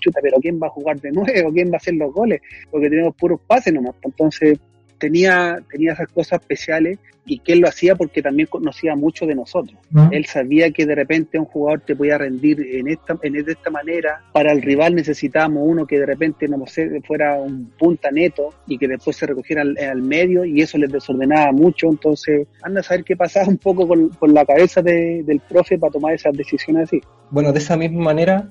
chuta, 0.00 0.20
pero 0.22 0.38
¿quién 0.40 0.58
va 0.62 0.68
a 0.68 0.70
jugar 0.70 1.00
de 1.00 1.10
nuevo? 1.10 1.52
¿Quién 1.52 1.70
va 1.70 1.74
a 1.74 1.76
hacer 1.78 1.94
los 1.94 2.12
goles? 2.12 2.40
Porque 2.70 2.88
tenemos 2.88 3.14
puros 3.16 3.40
pases 3.46 3.74
nomás, 3.74 3.94
entonces 4.02 4.58
tenía, 4.98 5.58
tenía 5.70 5.92
esas 5.92 6.08
cosas 6.08 6.40
especiales 6.40 6.98
y 7.28 7.40
que 7.40 7.52
él 7.52 7.60
lo 7.60 7.68
hacía 7.68 7.94
porque 7.94 8.22
también 8.22 8.48
conocía 8.48 8.96
mucho 8.96 9.26
de 9.26 9.34
nosotros. 9.34 9.78
¿No? 9.90 10.08
Él 10.10 10.24
sabía 10.24 10.70
que 10.70 10.86
de 10.86 10.94
repente 10.94 11.38
un 11.38 11.44
jugador 11.44 11.80
te 11.80 11.94
podía 11.94 12.16
rendir 12.18 12.60
en 12.60 12.88
esta, 12.88 13.18
en 13.22 13.34
de 13.34 13.52
esta 13.52 13.70
manera. 13.70 14.22
Para 14.32 14.52
el 14.52 14.62
rival 14.62 14.94
necesitábamos 14.94 15.62
uno 15.66 15.86
que 15.86 15.98
de 15.98 16.06
repente, 16.06 16.48
no 16.48 16.66
sé, 16.66 17.00
fuera 17.06 17.34
un 17.34 17.70
punta 17.78 18.10
neto 18.10 18.54
y 18.66 18.78
que 18.78 18.88
después 18.88 19.16
se 19.16 19.26
recogiera 19.26 19.62
al, 19.62 19.76
al 19.78 20.02
medio 20.02 20.44
y 20.44 20.62
eso 20.62 20.78
les 20.78 20.90
desordenaba 20.90 21.52
mucho. 21.52 21.88
Entonces, 21.88 22.48
anda 22.62 22.80
a 22.80 22.82
saber 22.82 23.04
qué 23.04 23.16
pasaba 23.16 23.46
un 23.46 23.58
poco 23.58 23.86
con, 23.86 24.08
con 24.08 24.32
la 24.32 24.44
cabeza 24.44 24.80
de, 24.80 25.22
del 25.22 25.40
profe 25.40 25.78
para 25.78 25.92
tomar 25.92 26.14
esas 26.14 26.32
decisiones 26.34 26.84
así. 26.84 27.00
Bueno, 27.30 27.52
de 27.52 27.58
esa 27.58 27.76
misma 27.76 28.04
manera, 28.04 28.50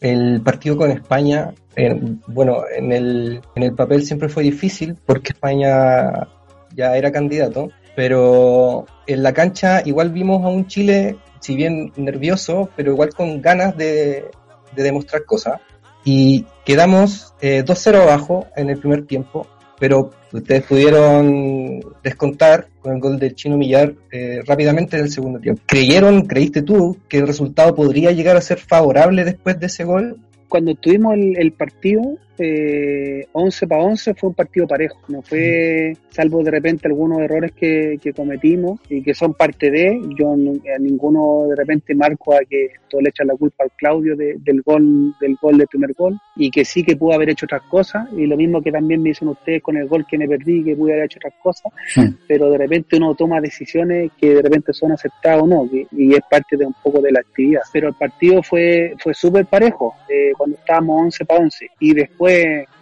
el 0.00 0.40
partido 0.42 0.76
con 0.76 0.90
España, 0.90 1.52
eh, 1.76 2.00
bueno, 2.26 2.64
en 2.74 2.92
el, 2.92 3.40
en 3.54 3.62
el 3.62 3.74
papel 3.74 4.04
siempre 4.04 4.28
fue 4.28 4.42
difícil 4.42 4.96
porque 5.06 5.32
España 5.32 6.28
ya 6.74 6.96
era 6.96 7.12
candidato, 7.12 7.70
pero 7.96 8.86
en 9.06 9.22
la 9.22 9.32
cancha 9.32 9.82
igual 9.84 10.10
vimos 10.10 10.44
a 10.44 10.48
un 10.48 10.66
Chile, 10.66 11.16
si 11.40 11.54
bien 11.54 11.92
nervioso, 11.96 12.68
pero 12.76 12.92
igual 12.92 13.14
con 13.14 13.40
ganas 13.40 13.76
de, 13.76 14.30
de 14.74 14.82
demostrar 14.82 15.24
cosas. 15.24 15.60
Y 16.04 16.44
quedamos 16.66 17.34
eh, 17.40 17.64
2-0 17.64 18.02
abajo 18.02 18.46
en 18.56 18.68
el 18.68 18.78
primer 18.78 19.06
tiempo, 19.06 19.46
pero 19.78 20.10
ustedes 20.32 20.64
pudieron 20.64 21.80
descontar 22.02 22.68
con 22.80 22.94
el 22.94 23.00
gol 23.00 23.18
del 23.18 23.34
Chino 23.34 23.56
Millar 23.56 23.94
eh, 24.10 24.40
rápidamente 24.46 24.96
en 24.96 25.04
el 25.04 25.10
segundo 25.10 25.40
tiempo. 25.40 25.62
¿Creyeron, 25.66 26.26
creíste 26.26 26.62
tú, 26.62 26.96
que 27.08 27.18
el 27.18 27.26
resultado 27.26 27.74
podría 27.74 28.12
llegar 28.12 28.36
a 28.36 28.40
ser 28.40 28.58
favorable 28.58 29.24
después 29.24 29.58
de 29.58 29.66
ese 29.66 29.84
gol? 29.84 30.18
Cuando 30.48 30.74
tuvimos 30.74 31.14
el, 31.14 31.36
el 31.36 31.52
partido, 31.52 32.02
eh, 32.38 33.26
11 33.32 33.66
para 33.66 33.82
11 33.82 34.14
fue 34.14 34.30
un 34.30 34.34
partido 34.34 34.66
parejo, 34.66 35.00
no 35.08 35.22
fue, 35.22 35.96
salvo 36.10 36.42
de 36.42 36.50
repente 36.50 36.88
algunos 36.88 37.20
errores 37.20 37.52
que, 37.52 37.98
que 38.02 38.12
cometimos 38.12 38.80
y 38.88 39.02
que 39.02 39.14
son 39.14 39.34
parte 39.34 39.70
de, 39.70 40.00
yo 40.18 40.32
a 40.32 40.78
ninguno 40.78 41.46
de 41.48 41.56
repente 41.56 41.94
marco 41.94 42.34
a 42.34 42.40
que 42.48 42.68
todo 42.88 43.00
le 43.00 43.10
echa 43.10 43.24
la 43.24 43.34
culpa 43.34 43.64
al 43.64 43.72
Claudio 43.76 44.16
de, 44.16 44.36
del 44.38 44.62
gol, 44.62 45.14
del 45.20 45.36
gol 45.40 45.58
del 45.58 45.66
primer 45.66 45.92
gol 45.94 46.18
y 46.36 46.50
que 46.50 46.64
sí 46.64 46.82
que 46.82 46.96
pudo 46.96 47.14
haber 47.14 47.30
hecho 47.30 47.46
otras 47.46 47.62
cosas 47.62 48.08
y 48.16 48.26
lo 48.26 48.36
mismo 48.36 48.62
que 48.62 48.72
también 48.72 49.02
me 49.02 49.10
dicen 49.10 49.28
ustedes 49.28 49.62
con 49.62 49.76
el 49.76 49.86
gol 49.86 50.06
que 50.06 50.18
me 50.18 50.28
perdí 50.28 50.64
que 50.64 50.76
pude 50.76 50.92
haber 50.92 51.06
hecho 51.06 51.18
otras 51.18 51.34
cosas, 51.42 51.72
sí. 51.86 52.02
pero 52.26 52.50
de 52.50 52.58
repente 52.58 52.96
uno 52.96 53.14
toma 53.14 53.40
decisiones 53.40 54.10
que 54.18 54.34
de 54.34 54.42
repente 54.42 54.72
son 54.72 54.92
aceptadas 54.92 55.42
o 55.42 55.46
no 55.46 55.68
y 55.72 56.14
es 56.14 56.20
parte 56.30 56.56
de 56.56 56.66
un 56.66 56.74
poco 56.82 57.00
de 57.00 57.12
la 57.12 57.20
actividad, 57.20 57.62
pero 57.72 57.88
el 57.88 57.94
partido 57.94 58.42
fue, 58.42 58.94
fue 58.98 59.14
súper 59.14 59.46
parejo 59.46 59.94
eh, 60.08 60.32
cuando 60.36 60.56
estábamos 60.56 61.02
11 61.02 61.24
para 61.24 61.40
11 61.40 61.70
y 61.80 61.94
después 61.94 62.23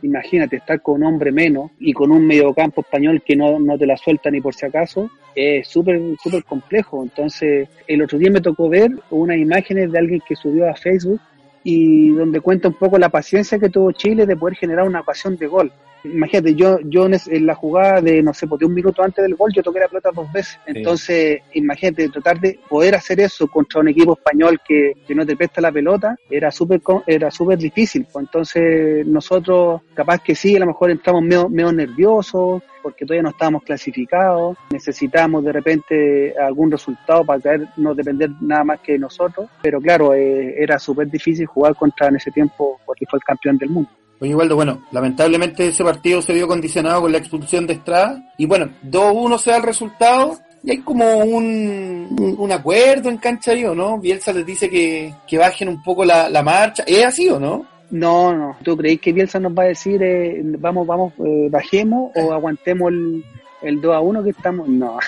imagínate, 0.03 0.57
estar 0.57 0.81
con 0.81 0.97
un 0.97 1.05
hombre 1.05 1.33
menos 1.33 1.71
y 1.79 1.93
con 1.93 2.11
un 2.11 2.27
mediocampo 2.27 2.83
español 2.83 3.23
que 3.25 3.37
no, 3.37 3.59
no 3.59 3.79
te 3.79 3.87
la 3.87 3.97
suelta 3.97 4.31
ni 4.31 4.41
por 4.41 4.55
si 4.55 4.67
acaso, 4.67 5.11
es 5.35 5.69
súper, 5.69 6.01
súper 6.23 6.45
complejo. 6.45 7.03
Entonces, 7.03 7.69
el 7.87 8.03
otro 8.03 8.19
día 8.19 8.31
me 8.31 8.41
tocó 8.41 8.69
ver 8.69 8.91
unas 9.11 9.39
imágenes 9.39 9.91
de 9.91 9.99
alguien 9.99 10.23
que 10.27 10.37
subió 10.37 10.69
a 10.69 10.75
Facebook 10.75 11.21
y 11.65 12.11
donde 12.11 12.41
cuenta 12.41 12.69
un 12.69 12.75
poco 12.75 12.99
la 12.99 13.09
paciencia 13.09 13.59
que 13.59 13.69
tuvo 13.69 13.93
Chile 13.93 14.27
de 14.27 14.37
poder 14.37 14.57
generar 14.57 14.87
una 14.87 15.01
ocasión 15.01 15.37
de 15.37 15.47
gol. 15.47 15.73
Imagínate, 16.05 16.55
yo, 16.55 16.79
yo 16.85 17.07
en, 17.07 17.47
la 17.47 17.55
jugada 17.55 18.01
de, 18.01 18.23
no 18.23 18.35
sé, 18.35 18.47
pues 18.47 18.61
de 18.61 18.67
un 18.67 18.75
minuto 18.75 19.03
antes 19.03 19.23
del 19.23 19.35
gol, 19.35 19.53
yo 19.55 19.63
toqué 19.63 19.81
la 19.81 19.89
pelota 19.89 20.11
dos 20.15 20.31
veces. 20.33 20.59
Entonces, 20.67 21.41
imagínate, 21.55 22.09
tratar 22.09 22.41
de 22.41 22.59
poder 22.69 22.95
hacer 22.95 23.21
eso 23.21 23.47
contra 23.49 23.81
un 23.81 23.89
equipo 23.89 24.15
español 24.15 24.61
que, 24.67 24.93
que 25.07 25.15
no 25.15 25.27
te 25.27 25.37
presta 25.37 25.61
la 25.61 25.73
pelota, 25.73 26.17
era 26.31 26.51
súper 26.51 26.81
era 27.07 27.31
súper 27.31 27.59
difícil. 27.59 28.07
Pues 28.11 28.27
entonces, 28.27 29.07
nosotros, 29.07 29.83
capaz 29.95 30.21
que 30.23 30.35
sí, 30.35 30.57
a 30.57 30.61
lo 30.61 30.67
mejor 30.67 30.91
entramos 30.91 31.23
medio, 31.23 31.49
medio 31.49 31.73
nerviosos, 31.73 32.63
porque 32.83 33.07
todavía 33.07 33.23
no 33.23 33.31
estábamos 33.31 33.63
clasificados, 33.63 34.57
necesitábamos 34.71 35.45
de 35.45 35.53
repente 35.53 36.35
algún 36.39 36.71
resultado 36.71 37.25
para 37.25 37.41
caer, 37.41 37.69
no 37.77 37.95
depender 37.95 38.31
nada 38.41 38.65
más 38.65 38.81
que 38.81 38.93
de 38.93 38.99
nosotros, 38.99 39.49
pero 39.63 39.81
claro, 39.81 40.13
eh, 40.15 40.55
era 40.59 40.79
súper 40.79 41.09
difícil 41.09 41.47
jugar 41.47 41.75
contra 41.77 42.09
en 42.09 42.17
ese 42.17 42.31
tiempo 42.31 42.81
porque 42.85 43.07
fue 43.09 43.19
el 43.19 43.25
campeón 43.25 43.57
del 43.57 43.71
mundo. 43.71 43.91
Oye, 44.23 44.37
Waldo, 44.37 44.55
bueno, 44.55 44.83
lamentablemente 44.93 45.67
ese 45.67 45.83
partido 45.83 46.23
se 46.23 46.33
vio 46.33 46.47
condicionado 46.47 47.01
con 47.01 47.11
la 47.11 47.19
expulsión 47.19 47.67
de 47.67 47.73
Estrada 47.73 48.23
y 48.39 48.47
bueno, 48.47 48.71
2-1 48.89 49.37
se 49.37 49.51
da 49.51 49.57
el 49.57 49.65
resultado 49.65 50.39
y 50.63 50.71
hay 50.71 50.79
como 50.79 51.19
un, 51.19 52.37
un, 52.39 52.53
acuerdo 52.53 53.09
en 53.09 53.17
cancha 53.17 53.51
ahí, 53.51 53.65
¿o 53.65 53.75
no? 53.75 53.99
Bielsa 53.99 54.33
les 54.33 54.47
dice 54.47 54.71
que, 54.71 55.13
que 55.27 55.39
bajen 55.39 55.69
un 55.69 55.83
poco 55.83 56.05
la, 56.05 56.31
la 56.31 56.41
marcha. 56.45 56.85
¿Es 56.87 57.05
así 57.05 57.29
o 57.31 57.41
no? 57.41 57.67
No, 57.91 58.33
no. 58.33 58.57
¿Tú 58.63 58.77
creéis 58.77 59.01
que 59.01 59.13
Bielsa 59.13 59.41
nos 59.41 59.59
va 59.59 59.65
a 59.65 59.67
decir, 59.67 60.01
eh, 60.01 60.41
vamos, 60.57 60.87
vamos, 60.87 61.15
eh, 61.19 61.49
bajemos 61.51 62.13
o 62.15 62.33
aguantemos 62.33 62.93
el, 62.93 63.25
el 63.61 63.81
2 63.81 63.93
a 63.93 64.01
1 64.01 64.23
que 64.23 64.31
estamos? 64.31 64.69
No, 64.69 64.99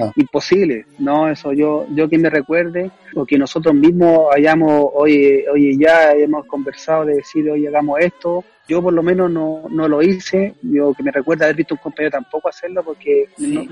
ah. 0.00 0.12
imposible. 0.16 0.86
No, 1.00 1.28
eso 1.28 1.52
yo, 1.52 1.86
yo 1.92 2.08
que 2.08 2.18
me 2.18 2.30
recuerde, 2.30 2.92
o 3.16 3.26
que 3.26 3.36
nosotros 3.36 3.74
mismos 3.74 4.28
hayamos, 4.32 4.90
oye, 4.94 5.44
oye, 5.52 5.76
ya 5.76 6.12
hemos 6.12 6.46
conversado 6.46 7.04
de 7.04 7.16
decir, 7.16 7.50
oye, 7.50 7.66
hagamos 7.66 7.98
esto, 7.98 8.44
yo 8.70 8.80
por 8.80 8.92
lo 8.92 9.02
menos 9.02 9.28
no, 9.28 9.64
no 9.68 9.88
lo 9.88 10.00
hice, 10.00 10.54
yo 10.62 10.94
que 10.94 11.02
me 11.02 11.10
recuerda 11.10 11.46
haber 11.46 11.56
visto 11.56 11.74
un 11.74 11.80
compañero 11.80 12.12
tampoco 12.12 12.48
hacerlo 12.48 12.84
porque 12.84 13.26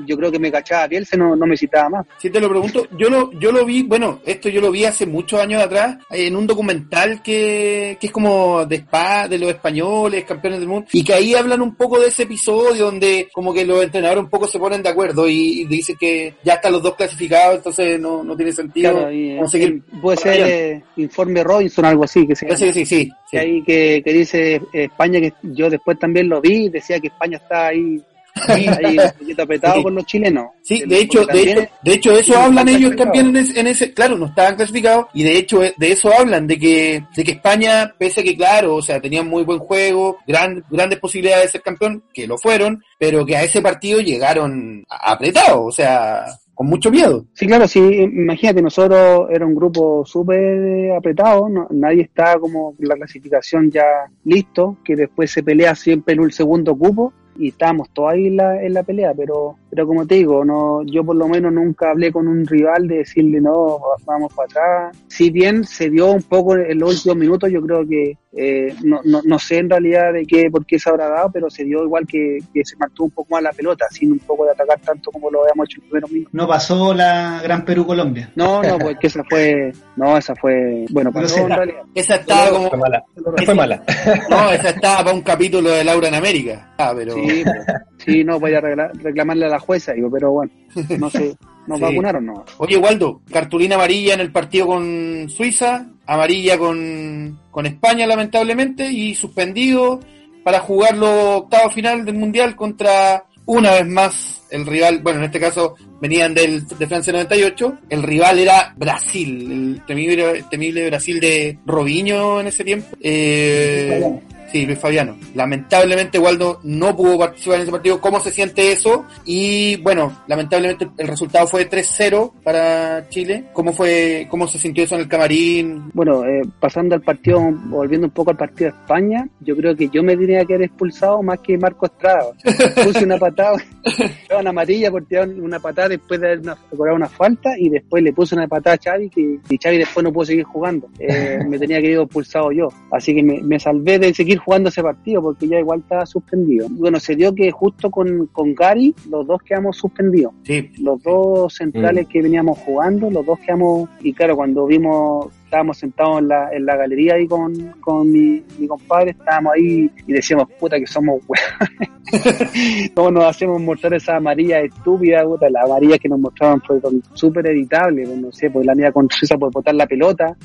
yo 0.04 0.16
creo 0.16 0.32
que 0.32 0.40
me 0.40 0.50
cachaba 0.50 0.88
bien, 0.88 1.04
se 1.04 1.16
no, 1.16 1.36
no 1.36 1.46
me 1.46 1.56
citaba 1.56 1.88
más. 1.88 2.06
Si 2.18 2.30
te 2.30 2.40
lo 2.40 2.48
pregunto, 2.48 2.84
yo 2.98 3.08
lo, 3.08 3.30
yo 3.38 3.52
lo 3.52 3.64
vi, 3.64 3.84
bueno, 3.84 4.20
esto 4.26 4.48
yo 4.48 4.60
lo 4.60 4.72
vi 4.72 4.84
hace 4.84 5.06
muchos 5.06 5.40
años 5.40 5.62
atrás 5.62 5.98
en 6.10 6.34
un 6.34 6.48
documental 6.48 7.22
que, 7.22 7.96
que 8.00 8.08
es 8.08 8.12
como 8.12 8.66
de 8.66 8.76
spa, 8.76 9.28
de 9.28 9.38
los 9.38 9.50
españoles, 9.50 10.24
campeones 10.24 10.58
del 10.58 10.68
mundo, 10.68 10.88
y 10.92 11.04
que 11.04 11.14
ahí 11.14 11.32
hablan 11.32 11.62
un 11.62 11.76
poco 11.76 12.00
de 12.00 12.08
ese 12.08 12.24
episodio 12.24 12.86
donde 12.86 13.28
como 13.32 13.54
que 13.54 13.64
los 13.64 13.80
entrenadores 13.80 14.24
un 14.24 14.30
poco 14.30 14.48
se 14.48 14.58
ponen 14.58 14.82
de 14.82 14.88
acuerdo 14.88 15.28
y, 15.28 15.64
dicen 15.66 15.96
que 15.96 16.34
ya 16.42 16.54
están 16.54 16.72
los 16.72 16.82
dos 16.82 16.96
clasificados, 16.96 17.58
entonces 17.58 18.00
no, 18.00 18.24
no 18.24 18.34
tiene 18.34 18.50
sentido 18.50 19.06
conseguir. 19.38 19.80
puede 20.02 20.16
ser 20.16 20.40
eh, 20.40 20.82
informe 20.96 21.44
Robinson, 21.44 21.84
algo 21.84 22.02
así, 22.02 22.26
que 22.26 22.34
se 22.34 22.48
Sí, 22.56 22.72
sí, 22.72 22.84
sí. 22.84 23.10
Que 23.30 23.38
ahí 23.38 23.62
que, 23.62 24.02
que 24.02 24.12
dice 24.12 24.60
eh, 24.72 24.87
España, 24.88 25.20
que 25.20 25.32
yo 25.42 25.70
después 25.70 25.98
también 25.98 26.28
lo 26.28 26.40
vi, 26.40 26.68
decía 26.68 27.00
que 27.00 27.08
España 27.08 27.38
está 27.38 27.68
ahí 27.68 28.02
ahí 28.46 28.68
un 28.98 29.18
poquito 29.18 29.42
apretado 29.42 29.82
con 29.82 29.94
los 29.94 30.04
chilenos. 30.06 30.46
Sí, 30.62 30.82
de 30.86 31.00
hecho, 31.00 31.24
de 31.26 31.42
hecho, 31.42 31.60
de 31.82 31.94
hecho, 31.94 32.12
eso 32.12 32.38
hablan 32.38 32.68
ellos 32.68 32.94
también 32.96 33.34
en 33.36 33.66
ese, 33.66 33.92
claro, 33.92 34.16
no 34.16 34.26
estaban 34.26 34.56
clasificados, 34.56 35.06
y 35.14 35.22
de 35.22 35.38
hecho, 35.38 35.60
de 35.60 35.92
eso 35.92 36.12
hablan, 36.12 36.46
de 36.46 36.58
que, 36.58 37.04
de 37.14 37.24
que 37.24 37.32
España, 37.32 37.92
pese 37.98 38.20
a 38.20 38.24
que 38.24 38.36
claro, 38.36 38.76
o 38.76 38.82
sea, 38.82 39.00
tenían 39.00 39.28
muy 39.28 39.44
buen 39.44 39.58
juego, 39.58 40.18
gran, 40.26 40.64
grandes 40.70 40.98
posibilidades 40.98 41.46
de 41.46 41.52
ser 41.52 41.62
campeón, 41.62 42.04
que 42.12 42.26
lo 42.26 42.38
fueron, 42.38 42.82
pero 42.98 43.24
que 43.24 43.36
a 43.36 43.44
ese 43.44 43.62
partido 43.62 44.00
llegaron 44.00 44.84
apretados, 44.88 45.60
o 45.60 45.72
sea, 45.72 46.26
con 46.58 46.66
mucho 46.66 46.90
miedo. 46.90 47.24
Sí, 47.34 47.46
claro, 47.46 47.68
sí, 47.68 47.78
imagínate, 47.78 48.60
nosotros 48.60 49.28
era 49.30 49.46
un 49.46 49.54
grupo 49.54 50.04
súper 50.04 50.90
apretado, 50.90 51.48
nadie 51.70 52.02
está 52.02 52.36
como 52.36 52.74
la 52.80 52.96
clasificación 52.96 53.70
ya 53.70 53.84
listo, 54.24 54.76
que 54.84 54.96
después 54.96 55.30
se 55.30 55.44
pelea 55.44 55.76
siempre 55.76 56.14
en 56.14 56.20
un 56.20 56.32
segundo 56.32 56.76
cupo 56.76 57.12
y 57.38 57.50
estábamos 57.50 57.90
todos 57.90 58.10
ahí 58.10 58.26
en 58.26 58.38
la, 58.38 58.60
en 58.60 58.74
la 58.74 58.82
pelea, 58.82 59.14
pero 59.14 59.54
pero 59.70 59.86
como 59.86 60.06
te 60.06 60.16
digo, 60.16 60.44
no 60.44 60.82
yo 60.84 61.04
por 61.04 61.16
lo 61.16 61.28
menos 61.28 61.52
nunca 61.52 61.90
hablé 61.90 62.12
con 62.12 62.26
un 62.26 62.46
rival 62.46 62.88
de 62.88 62.98
decirle 62.98 63.40
no, 63.40 63.80
vamos 64.06 64.32
para 64.34 64.46
atrás. 64.46 64.96
Si 65.08 65.30
bien 65.30 65.64
se 65.64 65.90
dio 65.90 66.10
un 66.10 66.22
poco 66.22 66.56
en 66.56 66.78
los 66.78 66.96
últimos 66.96 67.16
minutos, 67.18 67.50
yo 67.50 67.62
creo 67.62 67.86
que 67.86 68.16
eh, 68.40 68.74
no, 68.84 69.00
no, 69.04 69.20
no, 69.24 69.38
sé 69.38 69.58
en 69.58 69.70
realidad 69.70 70.12
de 70.12 70.26
qué, 70.26 70.50
por 70.50 70.64
qué 70.66 70.78
se 70.78 70.90
habrá 70.90 71.08
dado, 71.08 71.30
pero 71.32 71.48
se 71.48 71.64
dio 71.64 71.82
igual 71.82 72.06
que, 72.06 72.38
que 72.52 72.64
se 72.64 72.76
mantuvo 72.76 73.06
un 73.06 73.10
poco 73.12 73.34
más 73.34 73.42
la 73.42 73.52
pelota, 73.52 73.86
sin 73.90 74.12
un 74.12 74.18
poco 74.18 74.44
de 74.44 74.52
atacar 74.52 74.78
tanto 74.80 75.10
como 75.10 75.30
lo 75.30 75.42
habíamos 75.42 75.66
hecho 75.66 75.80
en 75.80 75.84
el 75.84 75.90
primer 75.90 76.12
minuto. 76.12 76.30
No 76.32 76.46
pasó 76.46 76.94
la 76.94 77.40
Gran 77.42 77.64
Perú-Colombia. 77.64 78.30
No, 78.36 78.62
no, 78.62 78.78
pues 78.78 78.98
que 79.00 79.06
esa 79.06 79.24
fue, 79.28 79.72
no, 79.96 80.16
esa 80.16 80.34
fue, 80.36 80.84
bueno, 80.90 81.10
pasó 81.10 81.38
en 81.38 81.48
realidad. 81.48 81.82
Esa 81.94 82.16
estaba 82.16 82.50
como... 82.50 82.68
Fue 82.68 82.78
mala. 82.78 83.04
Fue 83.44 83.54
mala. 83.54 83.82
No, 84.28 84.50
esa 84.50 84.70
estaba 84.70 85.04
para 85.04 85.16
un 85.16 85.22
capítulo 85.22 85.70
de 85.70 85.84
Laura 85.84 86.08
en 86.08 86.14
América. 86.14 86.74
Ah, 86.78 86.92
pero... 86.94 87.14
Sí, 87.14 87.42
pues, 87.44 87.97
sí 87.98 88.24
no, 88.24 88.40
voy 88.40 88.54
a 88.54 88.60
reclamarle 88.60 89.46
a 89.46 89.50
la 89.50 89.58
jueza, 89.60 89.92
digo, 89.92 90.10
pero 90.10 90.32
bueno, 90.32 90.52
no 90.98 91.10
sé. 91.10 91.36
¿Nos 91.66 91.80
vacunaron 91.80 92.26
no? 92.26 92.44
Oye, 92.58 92.76
Waldo, 92.76 93.20
cartulina 93.30 93.74
amarilla 93.74 94.14
en 94.14 94.20
el 94.20 94.32
partido 94.32 94.66
con 94.66 95.28
Suiza, 95.28 95.86
amarilla 96.06 96.58
con, 96.58 97.38
con 97.50 97.66
España, 97.66 98.06
lamentablemente, 98.06 98.90
y 98.90 99.14
suspendido 99.14 100.00
para 100.42 100.60
jugar 100.60 100.96
los 100.96 101.42
octavos 101.42 101.74
final 101.74 102.04
del 102.04 102.14
Mundial 102.14 102.56
contra, 102.56 103.24
una 103.44 103.72
vez 103.72 103.86
más, 103.86 104.42
el 104.50 104.66
rival, 104.66 105.00
bueno, 105.02 105.18
en 105.18 105.26
este 105.26 105.40
caso 105.40 105.74
venían 106.00 106.32
del, 106.32 106.66
de 106.66 106.86
Francia 106.86 107.12
98, 107.12 107.78
el 107.90 108.02
rival 108.02 108.38
era 108.38 108.72
Brasil, 108.76 109.52
el 109.52 109.82
temible, 109.86 110.44
temible 110.50 110.88
Brasil 110.88 111.20
de 111.20 111.58
Robinho 111.66 112.40
en 112.40 112.46
ese 112.46 112.64
tiempo. 112.64 112.96
Eh, 113.00 114.00
Sí, 114.00 114.37
Luis 114.52 114.78
Fabiano. 114.78 115.16
Lamentablemente 115.34 116.18
Waldo 116.18 116.60
no 116.64 116.96
pudo 116.96 117.18
participar 117.18 117.56
en 117.56 117.62
ese 117.62 117.72
partido. 117.72 118.00
¿Cómo 118.00 118.20
se 118.20 118.30
siente 118.30 118.72
eso? 118.72 119.06
Y 119.24 119.76
bueno, 119.76 120.22
lamentablemente 120.26 120.88
el 120.96 121.08
resultado 121.08 121.46
fue 121.46 121.68
3-0 121.68 122.32
para 122.42 123.08
Chile. 123.08 123.44
¿Cómo 123.52 123.72
fue, 123.72 124.26
cómo 124.30 124.46
se 124.46 124.58
sintió 124.58 124.84
eso 124.84 124.94
en 124.94 125.02
el 125.02 125.08
camarín? 125.08 125.90
Bueno, 125.92 126.24
eh, 126.24 126.42
pasando 126.60 126.94
al 126.94 127.02
partido, 127.02 127.40
volviendo 127.66 128.06
un 128.06 128.12
poco 128.12 128.30
al 128.30 128.36
partido 128.36 128.70
de 128.70 128.76
España, 128.76 129.28
yo 129.40 129.56
creo 129.56 129.76
que 129.76 129.88
yo 129.88 130.02
me 130.02 130.16
diría 130.16 130.44
que 130.44 130.54
era 130.54 130.64
expulsado 130.64 131.22
más 131.22 131.40
que 131.40 131.58
Marco 131.58 131.86
Estrada. 131.86 132.30
Puse 132.84 133.04
una 133.04 133.18
patada, 133.18 133.56
una 134.38 134.50
amarilla 134.50 134.90
por 134.90 135.04
tirar 135.06 135.28
una 135.28 135.60
patada 135.60 135.90
después 135.90 136.20
de 136.20 136.32
haber 136.32 136.40
cobrado 136.70 136.96
una 136.96 137.08
falta 137.08 137.50
y 137.58 137.68
después 137.68 138.02
le 138.02 138.12
puse 138.12 138.34
una 138.34 138.46
patada 138.46 138.76
a 138.76 138.78
Xavi 138.78 139.10
que 139.10 139.38
y 139.48 139.58
Xavi 139.58 139.78
después 139.78 140.04
no 140.04 140.12
pudo 140.12 140.26
seguir 140.26 140.44
jugando. 140.44 140.88
Eh, 140.98 141.38
me 141.48 141.58
tenía 141.58 141.80
que 141.80 141.90
ir 141.90 141.98
expulsado 141.98 142.52
yo. 142.52 142.68
Así 142.90 143.14
que 143.14 143.22
me, 143.22 143.40
me 143.42 143.58
salvé 143.58 143.98
de 143.98 144.14
seguir 144.14 144.37
jugando 144.38 144.68
ese 144.68 144.82
partido 144.82 145.22
porque 145.22 145.48
ya 145.48 145.58
igual 145.58 145.80
estaba 145.80 146.06
suspendido. 146.06 146.66
Bueno, 146.70 146.98
se 147.00 147.16
dio 147.16 147.34
que 147.34 147.50
justo 147.50 147.90
con, 147.90 148.26
con 148.28 148.54
Gary 148.54 148.94
los 149.10 149.26
dos 149.26 149.42
quedamos 149.42 149.76
suspendidos. 149.76 150.32
Sí. 150.42 150.70
Los 150.80 151.02
dos 151.02 151.54
centrales 151.54 152.06
mm. 152.06 152.10
que 152.10 152.22
veníamos 152.22 152.58
jugando, 152.58 153.10
los 153.10 153.24
dos 153.24 153.38
quedamos, 153.40 153.88
y 154.00 154.12
claro, 154.12 154.36
cuando 154.36 154.66
vimos 154.66 155.28
estábamos 155.48 155.78
sentados 155.78 156.18
en 156.20 156.28
la, 156.28 156.50
en 156.52 156.66
la 156.66 156.76
galería 156.76 157.14
ahí 157.14 157.26
con, 157.26 157.54
con 157.80 158.12
mi, 158.12 158.44
mi 158.58 158.66
compadre, 158.66 159.12
estábamos 159.12 159.54
ahí 159.54 159.90
y 160.06 160.12
decíamos, 160.12 160.46
puta 160.60 160.78
que 160.78 160.86
somos 160.86 161.22
weones. 161.26 162.92
¿Cómo 162.94 163.10
nos 163.10 163.24
hacemos 163.24 163.58
mostrar 163.58 163.94
esa 163.94 164.16
amarilla 164.16 164.60
estúpida, 164.60 165.24
puta? 165.24 165.48
La 165.48 165.62
amarilla 165.62 165.96
que 165.96 166.08
nos 166.10 166.20
mostraban 166.20 166.60
fue 166.60 166.78
súper 167.14 167.46
editable, 167.46 168.04
pues, 168.04 168.18
no 168.18 168.30
sé, 168.30 168.50
pues 168.50 168.66
la 168.66 168.74
mía 168.74 168.92
con 168.92 169.08
Suiza 169.08 169.38
por 169.38 169.50
botar 169.50 169.74
la 169.74 169.86
pelota, 169.86 170.36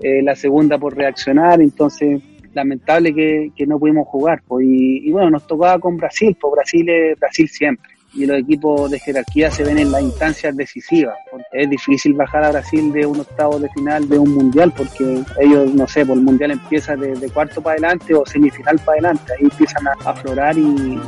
eh, 0.00 0.22
la 0.22 0.34
segunda 0.34 0.78
por 0.78 0.96
reaccionar, 0.96 1.60
entonces 1.60 2.22
lamentable 2.58 3.14
que, 3.14 3.50
que 3.56 3.66
no 3.66 3.78
pudimos 3.78 4.06
jugar. 4.08 4.42
Pues, 4.46 4.66
y, 4.68 5.10
bueno, 5.10 5.30
nos 5.30 5.46
tocaba 5.46 5.78
con 5.78 5.96
Brasil, 5.96 6.36
pues 6.40 6.52
Brasil 6.52 6.88
es 6.88 7.18
Brasil 7.18 7.48
siempre. 7.48 7.90
Y 8.14 8.24
los 8.24 8.38
equipos 8.38 8.90
de 8.90 8.98
jerarquía 8.98 9.50
se 9.50 9.62
ven 9.62 9.78
en 9.78 9.92
las 9.92 10.02
instancias 10.02 10.56
decisivas. 10.56 11.14
Es 11.52 11.68
difícil 11.68 12.14
bajar 12.14 12.42
a 12.42 12.50
Brasil 12.50 12.90
de 12.90 13.04
un 13.04 13.20
octavo 13.20 13.58
de 13.58 13.68
final 13.68 14.08
de 14.08 14.18
un 14.18 14.34
mundial 14.34 14.72
porque 14.74 15.22
ellos, 15.38 15.74
no 15.74 15.86
sé, 15.86 16.06
por 16.06 16.16
el 16.16 16.24
mundial 16.24 16.52
empieza 16.52 16.96
de, 16.96 17.30
cuarto 17.30 17.60
para 17.60 17.74
adelante 17.74 18.14
o 18.14 18.24
semifinal 18.24 18.78
para 18.78 18.92
adelante. 18.92 19.32
Ahí 19.38 19.44
empiezan 19.44 19.86
a 19.88 19.92
aflorar 20.10 20.56
y, 20.56 20.98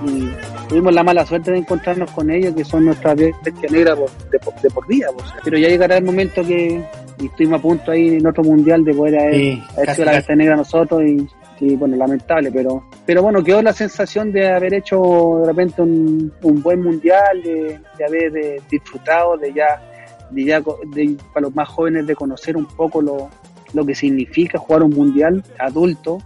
tuvimos 0.68 0.94
la 0.94 1.02
mala 1.02 1.24
suerte 1.24 1.50
de 1.50 1.58
encontrarnos 1.58 2.10
con 2.12 2.30
ellos 2.30 2.54
que 2.54 2.64
son 2.64 2.84
nuestras 2.84 3.16
bestias 3.16 3.72
negras 3.72 3.98
de, 4.30 4.70
por 4.70 4.86
vida. 4.86 5.08
Pues. 5.14 5.26
Pero 5.42 5.56
ya 5.56 5.68
llegará 5.68 5.96
el 5.96 6.04
momento 6.04 6.44
que 6.44 6.84
y 7.20 7.26
estuvimos 7.26 7.58
a 7.58 7.62
punto 7.62 7.90
ahí 7.90 8.16
en 8.16 8.26
otro 8.26 8.42
mundial 8.42 8.84
de 8.84 8.94
poder 8.94 9.18
haber, 9.18 9.58
hecho 9.86 10.04
la 10.04 10.12
bestia 10.12 10.36
negra 10.36 10.56
nosotros 10.56 11.02
y 11.02 11.26
y 11.60 11.76
bueno, 11.76 11.96
lamentable, 11.96 12.50
pero 12.50 12.84
pero 13.04 13.22
bueno, 13.22 13.42
quedó 13.42 13.62
la 13.62 13.72
sensación 13.72 14.32
de 14.32 14.48
haber 14.48 14.74
hecho 14.74 15.40
de 15.40 15.46
repente 15.46 15.82
un, 15.82 16.32
buen 16.42 16.82
mundial, 16.82 17.42
de, 17.42 17.80
haber 18.06 18.36
eh, 18.36 18.62
disfrutado, 18.70 19.36
de 19.36 19.52
ya, 19.52 19.82
de 20.30 20.44
ya 20.44 20.60
de, 20.60 21.16
para 21.32 21.46
los 21.46 21.54
más 21.54 21.68
jóvenes 21.68 22.06
de 22.06 22.14
conocer 22.14 22.56
un 22.56 22.66
poco 22.66 23.02
lo, 23.02 23.28
lo 23.72 23.84
que 23.84 23.94
significa 23.94 24.58
jugar 24.58 24.82
un 24.82 24.90
mundial 24.90 25.42
adulto, 25.58 26.18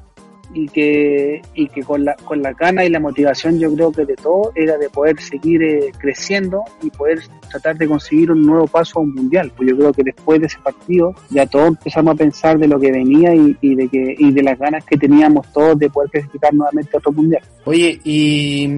y 0.54 0.68
que, 0.68 1.42
y 1.54 1.66
que 1.68 1.82
con, 1.82 2.04
la, 2.04 2.14
con 2.14 2.40
la 2.40 2.52
gana 2.52 2.84
y 2.84 2.88
la 2.88 3.00
motivación 3.00 3.58
yo 3.58 3.74
creo 3.74 3.92
que 3.92 4.04
de 4.06 4.14
todo 4.14 4.52
era 4.54 4.78
de 4.78 4.88
poder 4.88 5.20
seguir 5.20 5.62
eh, 5.62 5.92
creciendo 5.98 6.62
y 6.82 6.90
poder 6.90 7.20
tratar 7.50 7.76
de 7.76 7.88
conseguir 7.88 8.30
un 8.30 8.46
nuevo 8.46 8.66
paso 8.66 8.98
a 8.98 9.02
un 9.02 9.12
mundial. 9.12 9.52
Pues 9.56 9.68
yo 9.68 9.76
creo 9.76 9.92
que 9.92 10.02
después 10.04 10.40
de 10.40 10.46
ese 10.46 10.58
partido 10.60 11.14
ya 11.30 11.46
todos 11.46 11.68
empezamos 11.68 12.14
a 12.14 12.16
pensar 12.16 12.58
de 12.58 12.68
lo 12.68 12.78
que 12.78 12.92
venía 12.92 13.34
y, 13.34 13.74
de 13.74 13.88
que 13.88 14.14
y 14.18 14.32
de 14.32 14.42
las 14.42 14.58
ganas 14.58 14.84
que 14.84 14.96
teníamos 14.96 15.52
todos 15.52 15.78
de 15.78 15.90
poder 15.90 16.10
clasificar 16.10 16.54
nuevamente 16.54 16.90
a 16.94 16.98
otro 16.98 17.12
mundial. 17.12 17.42
Oye, 17.64 18.00
y, 18.04 18.68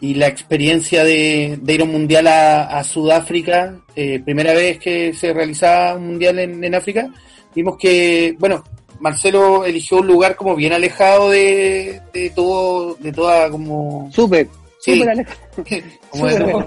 y 0.00 0.14
la 0.14 0.28
experiencia 0.28 1.04
de, 1.04 1.58
de 1.60 1.74
ir 1.74 1.80
a 1.80 1.84
un 1.84 1.92
mundial 1.92 2.26
a, 2.26 2.78
a 2.78 2.84
Sudáfrica, 2.84 3.80
eh, 3.94 4.20
primera 4.20 4.52
vez 4.52 4.78
que 4.78 5.12
se 5.12 5.32
realizaba 5.32 5.96
un 5.96 6.06
mundial 6.06 6.38
en, 6.38 6.62
en 6.62 6.74
África, 6.74 7.08
vimos 7.54 7.76
que, 7.78 8.36
bueno, 8.38 8.62
Marcelo 9.00 9.64
eligió 9.64 9.98
un 9.98 10.06
lugar 10.06 10.36
como 10.36 10.54
bien 10.56 10.72
alejado 10.72 11.30
de, 11.30 12.00
de 12.12 12.30
todo, 12.30 12.94
de 13.00 13.12
toda 13.12 13.50
como... 13.50 14.10
Súper, 14.12 14.48
Sí. 14.80 14.94
súper 14.94 15.10
alejado. 15.10 15.38
como 16.10 16.26
de- 16.28 16.66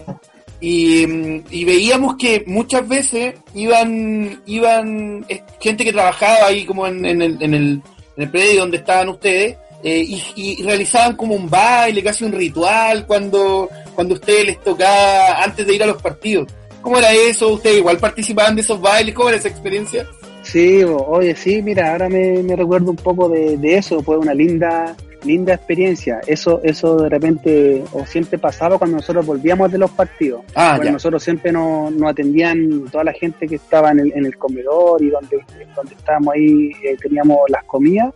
y, 0.61 1.07
mm, 1.07 1.43
y 1.51 1.63
veíamos 1.63 2.15
que 2.17 2.43
muchas 2.47 2.85
veces 2.87 3.35
iban 3.53 4.41
iban 4.45 5.25
gente 5.61 5.85
que 5.85 5.93
trabajaba 5.93 6.47
ahí 6.47 6.65
como 6.65 6.85
en, 6.85 7.05
en 7.05 7.21
el, 7.21 7.37
en, 7.41 7.53
el, 7.53 7.81
en 8.17 8.23
el 8.23 8.29
predio 8.29 8.61
donde 8.61 8.77
estaban 8.77 9.07
ustedes 9.07 9.55
eh, 9.83 10.03
y, 10.05 10.21
y 10.35 10.63
realizaban 10.63 11.15
como 11.15 11.35
un 11.35 11.49
baile, 11.49 12.03
casi 12.03 12.25
un 12.25 12.33
ritual 12.33 13.05
cuando, 13.07 13.69
cuando 13.95 14.15
a 14.15 14.17
ustedes 14.17 14.45
les 14.47 14.59
tocaba 14.61 15.41
antes 15.41 15.65
de 15.65 15.75
ir 15.75 15.83
a 15.83 15.87
los 15.87 16.01
partidos. 16.01 16.51
¿Cómo 16.81 16.97
era 16.97 17.13
eso? 17.13 17.47
¿Ustedes 17.49 17.77
igual 17.77 17.97
participaban 17.97 18.55
de 18.55 18.61
esos 18.61 18.81
bailes? 18.81 19.15
¿Cómo 19.15 19.29
era 19.29 19.37
esa 19.37 19.47
experiencia? 19.47 20.05
Sí, 20.51 20.83
oye, 20.83 21.35
sí, 21.35 21.62
mira, 21.62 21.91
ahora 21.91 22.09
me, 22.09 22.41
me 22.41 22.55
recuerdo 22.55 22.89
un 22.91 22.97
poco 22.97 23.29
de, 23.29 23.57
de 23.57 23.77
eso, 23.77 24.01
fue 24.01 24.17
una 24.17 24.33
linda 24.33 24.95
linda 25.23 25.53
experiencia. 25.53 26.21
Eso 26.25 26.62
eso 26.63 26.95
de 26.97 27.09
repente 27.09 27.83
o 27.91 28.05
siempre 28.05 28.38
pasaba 28.38 28.77
cuando 28.77 28.97
nosotros 28.97 29.25
volvíamos 29.25 29.71
de 29.71 29.77
los 29.77 29.91
partidos. 29.91 30.41
Ah, 30.55 30.75
Bueno, 30.77 30.93
nosotros 30.93 31.21
siempre 31.23 31.51
nos, 31.51 31.91
nos 31.91 32.12
atendían 32.12 32.85
toda 32.91 33.03
la 33.03 33.13
gente 33.13 33.47
que 33.47 33.55
estaba 33.55 33.91
en 33.91 33.99
el, 33.99 34.13
en 34.15 34.25
el 34.25 34.38
comedor 34.38 35.03
y 35.03 35.09
donde, 35.09 35.39
donde 35.75 35.93
estábamos 35.93 36.33
ahí 36.33 36.71
eh, 36.83 36.95
teníamos 37.01 37.38
las 37.49 37.63
comidas. 37.65 38.13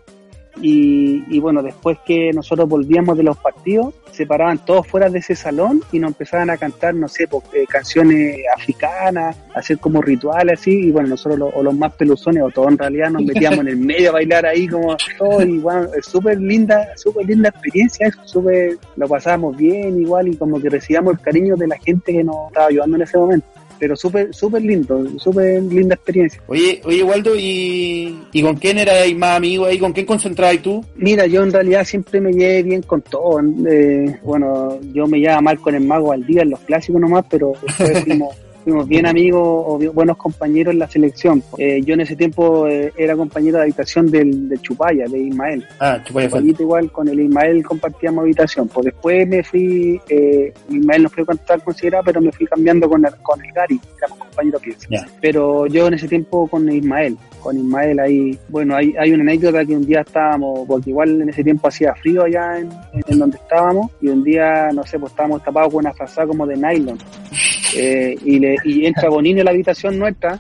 Y, 0.62 1.24
y 1.30 1.40
bueno, 1.40 1.64
después 1.64 1.98
que 2.06 2.32
nosotros 2.32 2.70
volvíamos 2.70 3.18
de 3.18 3.24
los 3.24 3.38
partidos, 3.38 3.94
se 4.14 4.26
paraban 4.28 4.60
todos 4.64 4.88
fuera 4.88 5.10
de 5.10 5.20
ese 5.20 5.36
salón 5.36 5.82
y 5.92 6.00
nos 6.00 6.12
empezaban 6.12 6.50
a 6.50 6.58
cantar, 6.58 6.94
no 6.96 7.08
sé, 7.08 7.28
pues, 7.28 7.44
eh, 7.54 7.66
canciones 7.68 8.38
africanas, 8.56 9.36
hacer 9.56 9.80
como 9.80 10.02
rituales 10.02 10.60
así. 10.60 10.72
Y 10.88 10.92
bueno, 10.92 11.10
nosotros 11.10 11.40
lo- 11.40 11.48
o 11.50 11.64
los 11.64 11.76
más 11.76 11.94
peluzones 11.94 12.44
o 12.44 12.50
todos 12.50 12.70
en 12.72 12.78
realidad 12.78 13.10
nos 13.10 13.24
metíamos 13.24 13.60
en 13.60 13.68
el 13.70 13.78
medio 13.92 14.10
a 14.10 14.14
bailar 14.14 14.46
ahí 14.46 14.68
como 14.68 14.96
todo. 15.18 15.42
Y 15.44 15.58
bueno, 15.58 15.88
es 15.98 16.06
súper 16.06 16.40
linda, 16.40 16.88
súper 16.96 17.26
linda 17.26 17.50
experiencia, 17.50 18.08
eso, 18.08 18.20
súper, 18.26 18.78
lo 18.96 19.08
pasábamos 19.08 19.58
bien 19.58 20.00
igual 20.00 20.28
y 20.28 20.36
como 20.38 20.62
que 20.62 20.70
recibíamos 20.70 21.14
el 21.14 21.20
cariño 21.20 21.56
de 21.56 21.68
la 21.68 21.78
gente 21.80 22.12
que 22.14 22.24
nos 22.24 22.48
estaba 22.48 22.68
ayudando 22.68 22.96
en 22.98 23.02
ese 23.02 23.18
momento. 23.18 23.48
Pero 23.80 23.96
súper, 23.96 24.34
súper 24.34 24.62
lindo, 24.62 25.06
súper 25.20 25.62
linda 25.64 25.96
experiencia. 25.96 26.42
Oye, 26.48 26.82
oye 26.86 27.04
Waldo, 27.04 27.36
¿y, 27.36 28.18
¿y 28.32 28.42
con 28.42 28.56
quién 28.56 28.78
erais 28.78 29.16
más 29.18 29.38
amigo 29.38 29.66
ahí? 29.66 29.78
¿Con 29.80 29.94
quién 29.94 30.06
concentrabas 30.06 30.62
tú? 30.62 30.84
Mira, 30.96 31.26
yo 31.26 31.44
en 31.44 31.52
realidad 31.52 31.84
siempre 31.86 32.22
me 32.22 32.32
llevé 32.32 32.64
bien 32.64 32.82
con 32.82 33.02
todo. 33.02 33.40
eh, 33.70 34.20
bueno, 34.24 34.80
yo 34.94 35.08
me 35.08 35.20
llevaba 35.20 35.42
mal 35.42 35.60
con 35.60 35.76
el 35.76 35.86
mago 35.86 36.12
al 36.12 36.26
día 36.26 36.44
en 36.44 36.52
los 36.52 36.60
clásicos 36.62 37.02
nomás, 37.02 37.26
pero 37.30 37.54
después 37.62 38.00
fuimos, 38.04 38.36
fuimos 38.64 38.88
bien 38.88 39.06
amigos 39.06 39.42
o 39.44 39.78
bien- 39.78 39.94
buenos 39.94 40.18
compañeros 40.18 40.74
en 40.74 40.80
la 40.80 40.88
selección. 40.88 41.44
Eh, 41.58 41.82
yo 41.84 41.94
en 41.94 42.02
ese 42.02 42.16
tiempo 42.16 42.68
eh, 42.68 42.92
era 42.98 43.16
compañero 43.16 43.58
de 43.58 43.64
habitación 43.64 44.10
del, 44.10 44.50
del 44.50 44.62
Chupaya, 44.62 45.06
de 45.06 45.20
Ismael. 45.20 45.66
Ah, 45.80 46.00
Chupaya 46.04 46.30
igual 46.60 46.92
con 46.92 47.08
el 47.08 47.20
Ismael 47.20 47.64
compartíamos 47.64 48.24
habitación. 48.24 48.68
Pues 48.68 48.86
después 48.86 49.28
me 49.28 49.44
fui, 49.44 50.00
eh, 50.10 50.54
Ismael 50.70 51.04
no 51.04 51.10
fue 51.10 51.26
tan 51.46 51.60
considerado, 51.60 52.04
pero 52.06 52.22
me 52.22 52.32
fui 52.32 52.46
cambiando 52.46 52.90
con 52.90 53.06
el, 53.06 53.14
con 53.22 53.44
el 53.44 53.52
Gary, 53.54 53.80
éramos 53.98 54.18
compañeros 54.20 54.62
piensa. 54.62 54.88
Ya. 54.90 55.06
Pero 55.22 55.68
yo 55.68 55.88
en 55.88 55.96
ese 55.96 56.08
tiempo 56.08 56.48
con 56.48 56.72
Ismael, 56.72 57.18
con 57.42 57.58
Ismael 57.58 58.00
ahí, 58.00 58.38
bueno, 58.50 58.76
hay, 58.76 58.94
hay 58.98 59.12
una 59.12 59.24
anécdota 59.24 59.66
que 59.66 59.76
un 59.76 59.86
día 59.86 60.02
estábamos, 60.02 60.66
porque 60.68 60.90
igual 60.92 61.22
en 61.22 61.30
ese 61.30 61.44
tiempo 61.44 61.68
hacía 61.68 61.94
frío 61.96 62.24
allá 62.24 62.60
en, 62.60 62.70
en 63.08 63.20
donde 63.20 63.38
estábamos, 63.38 63.92
y 64.02 64.08
un 64.08 64.24
día, 64.24 64.70
no 64.74 64.84
sé, 64.84 64.98
pues 65.00 65.12
estábamos 65.12 65.44
tapados 65.44 65.74
con 65.74 65.80
una 65.86 65.94
frazada 65.94 66.28
como 66.28 66.46
de 66.48 66.56
nylon. 66.56 66.98
Eh, 67.76 68.16
y, 68.24 68.40
le, 68.40 68.56
y 68.66 68.86
entra 68.86 69.10
Bonini 69.10 69.42
a 69.42 69.44
la 69.44 69.52
habitación 69.52 69.98
nuestra 69.98 70.40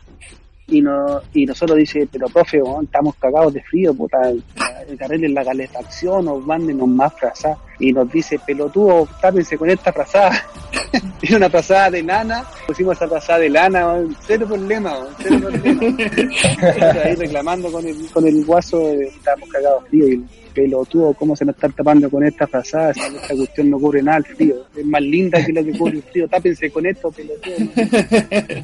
y 0.68 0.82
no, 0.82 1.22
y 1.34 1.46
nosotros 1.46 1.78
dice, 1.78 2.08
pero 2.12 2.28
profe, 2.28 2.62
estamos 2.82 3.16
cagados 3.16 3.54
de 3.54 3.62
frío, 3.64 3.94
puta, 3.94 4.18
arreglen 5.00 5.34
la 5.34 5.44
calefacción 5.44 6.28
o 6.28 6.40
mándenos 6.40 6.88
más 6.88 7.14
frazadas. 7.14 7.58
Y 7.80 7.92
nos 7.92 8.12
dice, 8.12 8.40
pelotudo, 8.46 9.08
tápense 9.20 9.58
con 9.58 9.70
esta 9.70 9.92
frazada. 9.92 10.32
Tiene 11.20 11.38
una 11.38 11.50
frazada 11.50 11.90
de 11.90 12.04
lana, 12.04 12.44
pusimos 12.68 12.96
esa 12.96 13.08
frazada 13.08 13.40
de 13.40 13.50
lana, 13.50 13.96
cero 14.26 14.46
problema, 14.48 14.96
cero 15.20 15.40
problema. 15.42 15.82
Ahí 17.04 17.16
reclamando 17.16 17.72
con 17.72 17.86
el, 17.86 18.10
con 18.12 18.28
el 18.28 18.46
guaso, 18.46 18.80
de, 18.80 19.06
estamos 19.06 19.50
cagados 19.50 19.88
frío 19.90 20.08
y 20.08 20.12
el 20.12 20.24
pelotudo, 20.54 21.14
¿cómo 21.14 21.36
se 21.36 21.46
nos 21.46 21.56
están 21.56 21.72
tapando 21.72 22.10
con 22.10 22.24
esta 22.24 22.46
frazada? 22.46 22.92
Esta 22.92 23.36
cuestión 23.36 23.70
no 23.70 23.80
cubre 23.80 24.04
nada 24.04 24.20
el 24.20 24.26
frío, 24.26 24.56
es 24.76 24.86
más 24.86 25.02
linda 25.02 25.44
que 25.44 25.52
lo 25.52 25.64
que 25.64 25.78
cubre 25.78 25.96
el 25.96 26.04
frío, 26.04 26.28
tápense 26.28 26.70
con 26.70 26.86
esto, 26.86 27.12
pelotudo. 27.12 27.56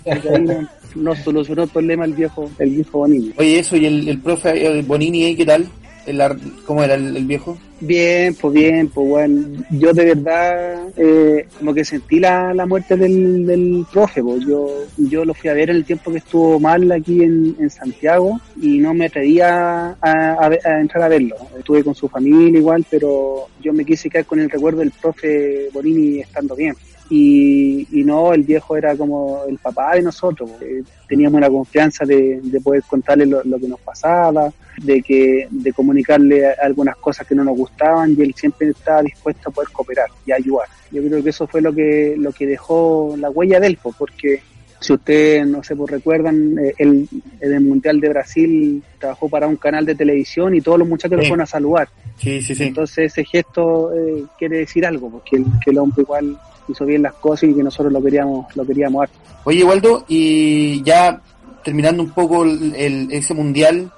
Ahí 0.05 0.67
no, 0.95 1.15
solucionó 1.15 1.63
el 1.63 1.69
problema 1.69 2.05
el 2.05 2.13
viejo, 2.13 2.49
el 2.59 2.69
viejo 2.69 2.99
Bonini. 2.99 3.33
Oye, 3.37 3.59
eso, 3.59 3.75
¿y 3.75 3.85
el, 3.85 4.07
el 4.07 4.19
profe 4.19 4.65
el 4.65 4.83
Bonini 4.83 5.35
qué 5.35 5.45
tal? 5.45 5.67
El 6.09 6.19
¿Cómo 6.65 6.83
era 6.83 6.95
el, 6.95 7.23
viejo? 7.25 7.55
Bien, 7.79 8.33
pues 8.33 8.51
bien, 8.51 8.87
pues 8.87 9.07
bueno, 9.07 9.63
yo 9.69 9.93
de 9.93 10.05
verdad 10.15 10.87
eh, 10.97 11.47
como 11.59 11.71
que 11.71 11.85
sentí 11.85 12.19
la, 12.19 12.51
la 12.51 12.65
muerte 12.65 12.97
del, 12.97 13.45
del 13.45 13.85
profe, 13.93 14.23
pues 14.23 14.43
yo, 14.43 14.69
yo 14.97 15.23
lo 15.23 15.35
fui 15.35 15.51
a 15.51 15.53
ver 15.53 15.69
en 15.69 15.75
el 15.75 15.85
tiempo 15.85 16.11
que 16.11 16.17
estuvo 16.17 16.59
mal 16.59 16.91
aquí 16.91 17.21
en, 17.21 17.55
en 17.59 17.69
Santiago 17.69 18.41
y 18.59 18.79
no 18.79 18.95
me 18.95 19.05
atrevía 19.05 19.89
a, 19.91 19.95
a, 20.01 20.47
a 20.47 20.81
entrar 20.81 21.03
a 21.03 21.09
verlo. 21.09 21.35
Estuve 21.57 21.83
con 21.83 21.93
su 21.93 22.09
familia 22.09 22.57
igual, 22.57 22.83
pero 22.89 23.47
yo 23.61 23.71
me 23.71 23.85
quise 23.85 24.09
quedar 24.09 24.25
con 24.25 24.39
el 24.39 24.49
recuerdo 24.49 24.79
del 24.79 24.91
profe 24.91 25.69
Bonini 25.71 26.21
estando 26.21 26.55
bien. 26.55 26.75
Y, 27.09 27.87
y 27.91 28.03
no, 28.03 28.33
el 28.33 28.43
viejo 28.43 28.77
era 28.77 28.95
como 28.95 29.43
el 29.47 29.57
papá 29.57 29.95
de 29.95 30.03
nosotros, 30.03 30.49
eh, 30.61 30.83
teníamos 31.07 31.41
la 31.41 31.49
confianza 31.49 32.05
de, 32.05 32.39
de 32.41 32.61
poder 32.61 32.83
contarle 32.83 33.25
lo, 33.25 33.43
lo 33.43 33.59
que 33.59 33.67
nos 33.67 33.79
pasaba, 33.79 34.53
de 34.83 35.01
que 35.01 35.47
de 35.49 35.73
comunicarle 35.73 36.51
algunas 36.53 36.95
cosas 36.97 37.25
que 37.25 37.35
no 37.35 37.43
nos 37.43 37.57
gustaban 37.57 38.15
y 38.17 38.21
él 38.21 38.33
siempre 38.35 38.69
estaba 38.69 39.01
dispuesto 39.01 39.49
a 39.49 39.51
poder 39.51 39.69
cooperar 39.71 40.09
y 40.25 40.31
ayudar. 40.31 40.67
Yo 40.91 41.01
creo 41.03 41.23
que 41.23 41.29
eso 41.29 41.47
fue 41.47 41.61
lo 41.61 41.73
que 41.73 42.15
lo 42.17 42.31
que 42.31 42.45
dejó 42.45 43.15
la 43.17 43.29
huella 43.29 43.59
de 43.59 43.67
él, 43.67 43.79
pues, 43.81 43.95
porque 43.97 44.41
si 44.79 44.93
ustedes 44.93 45.45
no 45.45 45.61
sé, 45.61 45.75
pues 45.75 45.91
recuerdan, 45.91 46.57
eh, 46.57 46.73
él 46.77 47.07
en 47.41 47.53
el 47.53 47.61
Mundial 47.61 47.99
de 47.99 48.09
Brasil 48.09 48.83
trabajó 48.97 49.27
para 49.27 49.47
un 49.47 49.57
canal 49.57 49.85
de 49.85 49.95
televisión 49.95 50.55
y 50.55 50.61
todos 50.61 50.79
los 50.79 50.87
muchachos 50.87 51.17
lo 51.17 51.23
fueron 51.23 51.41
a 51.41 51.45
saludar. 51.45 51.89
Sí, 52.17 52.41
sí, 52.41 52.55
sí. 52.55 52.63
Entonces 52.63 53.11
ese 53.11 53.25
gesto 53.25 53.93
eh, 53.93 54.23
quiere 54.37 54.59
decir 54.59 54.85
algo, 54.85 55.09
porque 55.09 55.37
el, 55.37 55.45
que 55.63 55.71
el 55.71 55.77
hombre 55.79 56.03
igual 56.03 56.39
hizo 56.69 56.86
bien 56.86 57.01
las 57.01 57.13
cosas 57.15 57.49
y 57.49 57.53
que 57.53 57.63
nosotros 57.63 57.91
lo 57.91 58.01
queríamos 58.01 58.55
lo 58.55 58.65
queríamos 58.65 59.03
harto. 59.03 59.15
Oye, 59.43 59.63
Waldo, 59.63 60.05
y 60.08 60.82
ya 60.84 61.21
terminando 61.63 62.03
un 62.03 62.12
poco 62.12 62.43
el, 62.43 62.73
el- 62.75 63.12
ese 63.12 63.34
mundial, 63.34 63.91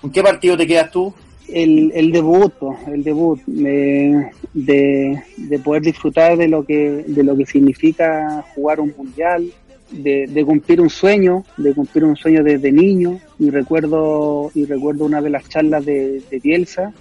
¿con 0.00 0.10
qué 0.10 0.22
partido 0.22 0.56
te 0.56 0.66
quedas 0.66 0.90
tú? 0.90 1.12
el, 1.50 1.90
el 1.94 2.12
debut, 2.12 2.52
el 2.88 3.02
debut, 3.02 3.40
de, 3.46 5.18
de 5.36 5.58
poder 5.58 5.82
disfrutar 5.82 6.36
de 6.36 6.46
lo 6.48 6.64
que 6.64 7.04
de 7.06 7.22
lo 7.22 7.36
que 7.36 7.46
significa 7.46 8.44
jugar 8.54 8.80
un 8.80 8.92
mundial, 8.96 9.50
de, 9.90 10.26
de 10.26 10.44
cumplir 10.44 10.80
un 10.80 10.90
sueño, 10.90 11.44
de 11.56 11.72
cumplir 11.72 12.04
un 12.04 12.16
sueño 12.16 12.44
desde 12.44 12.70
niño. 12.70 13.18
Y 13.38 13.48
recuerdo 13.50 14.50
y 14.54 14.64
recuerdo 14.66 15.04
una 15.06 15.22
de 15.22 15.30
las 15.30 15.48
charlas 15.48 15.84
de, 15.86 16.20
de 16.30 16.38
Bielsa, 16.38 16.92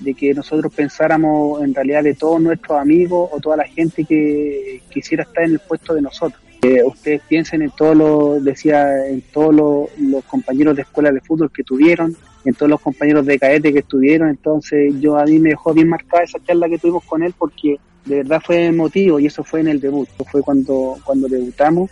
de 0.00 0.14
que 0.14 0.34
nosotros 0.34 0.72
pensáramos 0.74 1.62
en 1.62 1.74
realidad 1.74 2.02
de 2.02 2.14
todos 2.14 2.40
nuestros 2.40 2.78
amigos 2.78 3.30
o 3.32 3.40
toda 3.40 3.56
la 3.56 3.64
gente 3.64 4.04
que 4.04 4.80
quisiera 4.90 5.22
estar 5.22 5.44
en 5.44 5.52
el 5.52 5.58
puesto 5.60 5.94
de 5.94 6.02
nosotros. 6.02 6.40
Ustedes 6.86 7.20
piensen 7.28 7.60
en 7.60 7.70
todos 7.70 7.94
los, 7.94 8.42
decía, 8.42 9.06
en 9.08 9.20
todos 9.20 9.90
los 9.98 10.24
compañeros 10.24 10.74
de 10.74 10.82
escuela 10.82 11.12
de 11.12 11.20
fútbol 11.20 11.52
que 11.52 11.62
tuvieron, 11.62 12.16
en 12.44 12.54
todos 12.54 12.70
los 12.70 12.80
compañeros 12.80 13.26
de 13.26 13.38
cadete 13.38 13.72
que 13.72 13.80
estuvieron, 13.80 14.30
entonces 14.30 14.98
yo 14.98 15.18
a 15.18 15.24
mí 15.24 15.38
me 15.38 15.50
dejó 15.50 15.74
bien 15.74 15.88
marcada 15.88 16.22
esa 16.22 16.38
charla 16.42 16.68
que 16.68 16.78
tuvimos 16.78 17.04
con 17.04 17.22
él 17.22 17.34
porque 17.36 17.78
de 18.06 18.16
verdad 18.16 18.40
fue 18.44 18.66
emotivo 18.66 19.20
y 19.20 19.26
eso 19.26 19.44
fue 19.44 19.60
en 19.60 19.68
el 19.68 19.80
debut, 19.80 20.08
fue 20.30 20.42
cuando, 20.42 20.96
cuando 21.04 21.28
debutamos 21.28 21.90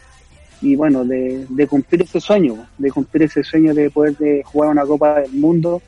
y 0.62 0.76
bueno, 0.76 1.04
de, 1.04 1.44
de 1.48 1.66
cumplir 1.66 2.02
ese 2.02 2.20
sueño, 2.20 2.66
de 2.78 2.90
cumplir 2.90 3.24
ese 3.24 3.42
sueño 3.42 3.74
de 3.74 3.90
poder 3.90 4.16
de 4.16 4.42
jugar 4.44 4.70
una 4.70 4.86
Copa 4.86 5.20
del 5.20 5.32
Mundo, 5.32 5.82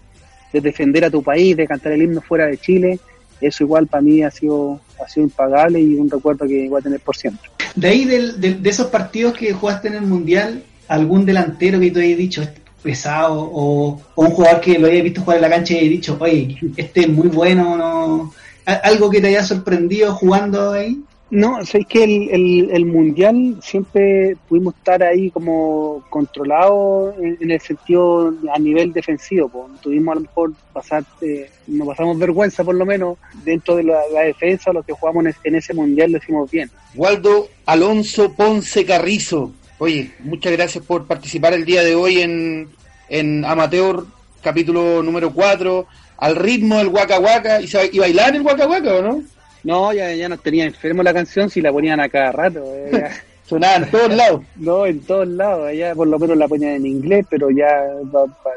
de 0.55 0.61
defender 0.61 1.05
a 1.05 1.11
tu 1.11 1.23
país, 1.23 1.57
de 1.57 1.67
cantar 1.67 1.93
el 1.93 2.03
himno 2.03 2.21
fuera 2.23 2.47
de 2.47 2.57
Chile, 2.57 2.99
eso 3.40 3.64
igual 3.64 3.87
para 3.88 4.03
mí 4.03 4.23
ha 4.23 4.31
sido, 4.31 4.81
ha 5.05 5.09
sido 5.09 5.25
impagable 5.25 5.81
y 5.81 5.97
un 5.97 6.09
recuerdo 6.09 6.47
que 6.47 6.69
voy 6.69 6.79
a 6.81 6.83
tener 6.83 7.01
por 7.01 7.17
siempre. 7.17 7.51
De 7.75 7.88
ahí, 7.88 8.05
del- 8.05 8.40
de 8.62 8.71
esos 8.71 8.87
partidos 8.87 9.35
que 9.35 9.53
jugaste 9.53 9.88
en 9.88 9.95
el 9.95 10.03
Mundial, 10.03 10.62
algún 10.88 11.27
delantero 11.27 11.81
que 11.81 11.90
tú 11.90 11.99
hayas 11.99 12.17
dicho, 12.19 12.43
pesado 12.83 13.51
o, 13.53 14.01
un 14.14 14.27
jugador 14.31 14.61
que 14.61 14.79
lo 14.79 14.87
haya 14.87 15.03
visto 15.03 15.23
jugar 15.23 15.38
en 15.38 15.43
la 15.43 15.51
cancha 15.51 15.75
y 15.75 15.79
haya 15.79 15.88
dicho, 15.88 16.17
oye, 16.21 16.57
este 16.77 17.01
es 17.01 17.09
muy 17.09 17.29
bueno, 17.29 17.77
no 17.77 18.33
algo 18.67 19.11
que 19.11 19.21
te 19.21 19.27
haya 19.29 19.43
sorprendido 19.43 20.14
jugando 20.14 20.73
ahí? 20.73 20.99
No, 21.35 21.66
sé 21.66 21.85
que 21.85 22.05
el, 22.05 22.70
el, 22.70 22.87
mundial 22.87 23.57
siempre 23.61 24.37
pudimos 24.49 24.73
estar 24.77 25.03
ahí 25.03 25.33
como 25.33 26.05
controlados 26.09 27.12
en, 27.18 27.51
el 27.51 27.61
sentido 27.61 28.33
a 28.55 28.59
nivel 28.61 28.92
defensivo. 28.92 29.49
Pues. 29.49 29.81
Tuvimos 29.81 30.12
a 30.12 30.14
lo 30.14 30.20
mejor 30.20 30.53
pasar, 30.73 31.03
eh, 31.23 31.51
nos 31.66 31.88
pasamos 31.88 32.20
vergüenza 32.20 32.62
por 32.62 32.77
lo 32.77 32.87
menos 32.87 33.18
dentro 33.44 33.75
de 33.75 33.83
la, 33.83 34.01
defensa, 34.25 34.73
lo 34.73 34.85
que 34.85 34.92
jugamos 34.92 35.25
en, 35.42 35.57
ese 35.57 35.75
mundial 35.75 36.12
lo 36.12 36.18
hicimos 36.18 36.49
bien. 36.49 36.70
Waldo 36.94 37.49
Alonso 37.66 38.33
Ponce 38.35 38.87
Carrizo, 38.87 39.51
oye, 39.79 40.12
muchas 40.20 40.53
gracias 40.53 40.85
por 40.85 41.09
participar 41.09 41.53
el 41.53 41.64
día 41.64 41.83
de 41.83 41.97
hoy 41.97 42.20
en, 42.20 42.68
en 43.09 43.44
Amateur, 43.44 44.05
capítulo 44.40 45.03
número 45.03 45.33
4, 45.33 45.85
al 46.16 46.37
ritmo 46.37 46.79
del 46.79 46.88
Waka 46.88 47.18
Waka, 47.18 47.61
y, 47.61 47.68
y 47.90 47.99
bailar 47.99 48.37
el 48.37 48.42
Waka 48.42 48.68
Waka, 48.68 48.94
¿o 48.94 49.03
no? 49.03 49.34
No, 49.64 49.92
ya, 49.92 50.14
ya 50.14 50.29
nos 50.29 50.42
tenía 50.42 50.64
enfermo 50.64 51.03
la 51.03 51.14
canción 51.14 51.50
si 51.50 51.61
la 51.61 51.72
ponían 51.72 51.98
a 52.00 52.09
cada 52.09 52.33
rato. 52.33 52.62
Eh, 52.66 53.09
Sonaba 53.46 53.77
en 53.77 53.90
todos 53.90 54.14
lados. 54.14 54.40
No, 54.57 54.87
en 54.87 55.00
todos 55.00 55.29
lados. 55.29 55.68
Allá 55.68 55.94
por 55.94 56.07
lo 56.07 56.18
menos 56.18 56.37
la 56.37 56.48
ponían 56.48 56.77
en 56.77 56.87
inglés, 56.87 57.27
pero 57.29 57.50
ya 57.50 57.85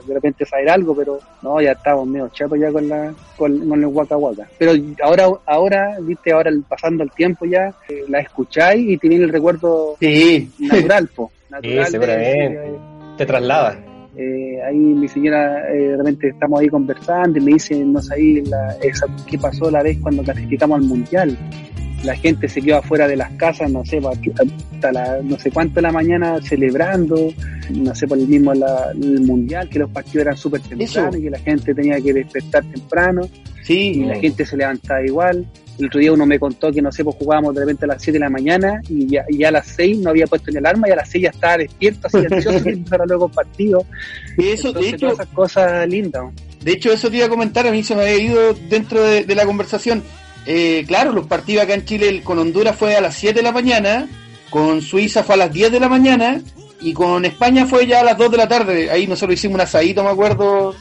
de 0.06 0.14
repente 0.14 0.46
saber 0.46 0.70
algo, 0.70 0.96
pero 0.96 1.20
no, 1.42 1.62
ya 1.62 1.74
estábamos 1.74 2.08
medio 2.08 2.30
chatos 2.30 2.58
ya 2.58 2.72
con 2.72 2.88
la 2.88 3.14
con, 3.36 3.54
el 3.54 3.86
Waka 3.86 4.16
Waka. 4.16 4.48
Pero 4.58 4.72
ahora, 5.04 5.28
ahora, 5.46 5.98
viste, 6.02 6.32
ahora 6.32 6.52
pasando 6.70 7.04
el 7.04 7.12
tiempo 7.12 7.46
ya, 7.46 7.74
eh, 7.90 8.06
la 8.08 8.20
escucháis 8.20 8.90
y 8.90 8.98
te 8.98 9.10
viene 9.10 9.26
el 9.26 9.32
recuerdo 9.32 9.98
sí. 10.00 10.50
natural, 10.58 11.08
po. 11.10 11.32
Natural 11.50 11.86
sí, 11.86 11.92
seguramente. 11.92 12.72
te 13.18 13.26
traslada. 13.26 13.78
Eh, 14.18 14.60
ahí 14.64 14.76
mi 14.76 15.08
señora, 15.08 15.70
eh, 15.72 15.90
realmente 15.94 16.30
estamos 16.30 16.60
ahí 16.60 16.70
conversando 16.70 17.38
y 17.38 17.42
me 17.42 17.54
dice, 17.54 17.76
no 17.86 18.02
sé, 18.02 18.44
la, 18.48 18.76
qué 19.28 19.38
pasó 19.38 19.70
la 19.70 19.84
vez 19.84 20.00
cuando 20.02 20.24
clasificamos 20.24 20.80
al 20.80 20.86
mundial. 20.88 21.38
La 22.04 22.16
gente 22.16 22.48
se 22.48 22.62
quedó 22.62 22.78
afuera 22.78 23.08
de 23.08 23.16
las 23.16 23.32
casas, 23.34 23.72
no 23.72 23.86
sé, 23.86 24.00
hasta 24.00 24.92
la, 24.92 25.20
no 25.24 25.38
sé 25.38 25.52
cuánto 25.52 25.76
de 25.76 25.82
la 25.84 25.92
mañana 25.92 26.40
celebrando, 26.42 27.32
no 27.72 27.96
sé, 27.96 28.08
por 28.08 28.18
el 28.18 28.28
mismo 28.28 28.54
el 28.54 29.22
mundial, 29.22 29.70
que 29.70 29.80
los 29.80 29.90
partidos 29.90 30.22
eran 30.22 30.38
súper 30.38 30.62
tempranos 30.62 31.18
y 31.18 31.22
que 31.24 31.30
la 31.30 31.40
gente 31.40 31.74
tenía 31.76 32.00
que 32.02 32.14
despertar 32.14 32.64
temprano. 32.66 33.22
Sí. 33.64 34.02
Y 34.02 34.06
la 34.06 34.16
gente 34.16 34.46
se 34.46 34.58
levantaba 34.58 35.06
igual. 35.06 35.46
El 35.78 35.86
otro 35.86 36.00
día 36.00 36.12
uno 36.12 36.26
me 36.26 36.40
contó 36.40 36.72
que, 36.72 36.82
no 36.82 36.92
sé, 36.92 37.04
pues 37.04 37.16
jugábamos 37.18 37.54
de 37.54 37.62
repente 37.62 37.86
a 37.86 37.90
las 37.90 38.02
7 38.02 38.18
de 38.18 38.26
la 38.26 38.30
mañana 38.30 38.82
y 38.90 39.08
ya, 39.08 39.48
a 39.48 39.52
las 39.52 39.68
6 39.68 40.00
no 40.00 40.10
había 40.10 40.26
puesto 40.26 40.50
ni 40.50 40.58
alarma 40.58 40.88
y 40.88 40.92
a 40.92 40.96
las 40.96 41.10
6 41.10 41.24
ya 41.24 41.30
estaba 41.30 41.58
despierto, 41.58 42.08
así 42.08 42.18
ansioso, 42.18 42.66
para 42.90 43.06
luego 43.06 43.30
partido. 43.30 43.86
Y 44.38 44.48
eso, 44.48 44.74
de 44.74 44.90
hecho, 44.90 45.10
esas 45.10 45.28
cosas 45.28 45.88
lindas. 45.88 46.24
De 46.62 46.72
hecho, 46.72 46.92
eso 46.92 47.10
te 47.10 47.18
iba 47.18 47.28
a 47.28 47.30
comentar, 47.30 47.68
a 47.68 47.72
mí 47.72 47.84
se 47.84 47.96
me 47.96 48.02
había 48.02 48.18
ido 48.18 48.54
dentro 48.70 49.04
de, 49.04 49.36
la 49.36 49.46
conversación. 49.46 50.04
Eh, 50.48 50.84
claro, 50.88 51.12
los 51.12 51.28
partidos 51.28 51.64
acá 51.64 51.76
en 51.76 51.86
Chile 51.86 52.22
con 52.24 52.40
Honduras 52.40 52.76
fue 52.76 52.96
a 52.96 53.02
las 53.02 53.16
7 53.16 53.36
de 53.36 53.44
la 53.44 53.52
mañana, 53.52 54.08
con 54.50 54.82
Suiza 54.82 55.24
fue 55.24 55.36
a 55.36 55.38
las 55.38 55.54
10 55.54 55.74
de 55.74 55.80
la 55.80 55.90
mañana 55.90 56.42
y 56.82 56.94
con 56.94 57.24
España 57.26 57.66
fue 57.66 57.86
ya 57.86 58.00
a 58.00 58.04
las 58.04 58.18
2 58.18 58.32
de 58.32 58.38
la 58.38 58.48
tarde. 58.48 58.90
Ahí 58.90 59.06
nosotros 59.06 59.38
hicimos 59.38 59.56
un 59.56 59.62
asadito, 59.62 60.04
me 60.04 60.10
acuerdo, 60.10 60.74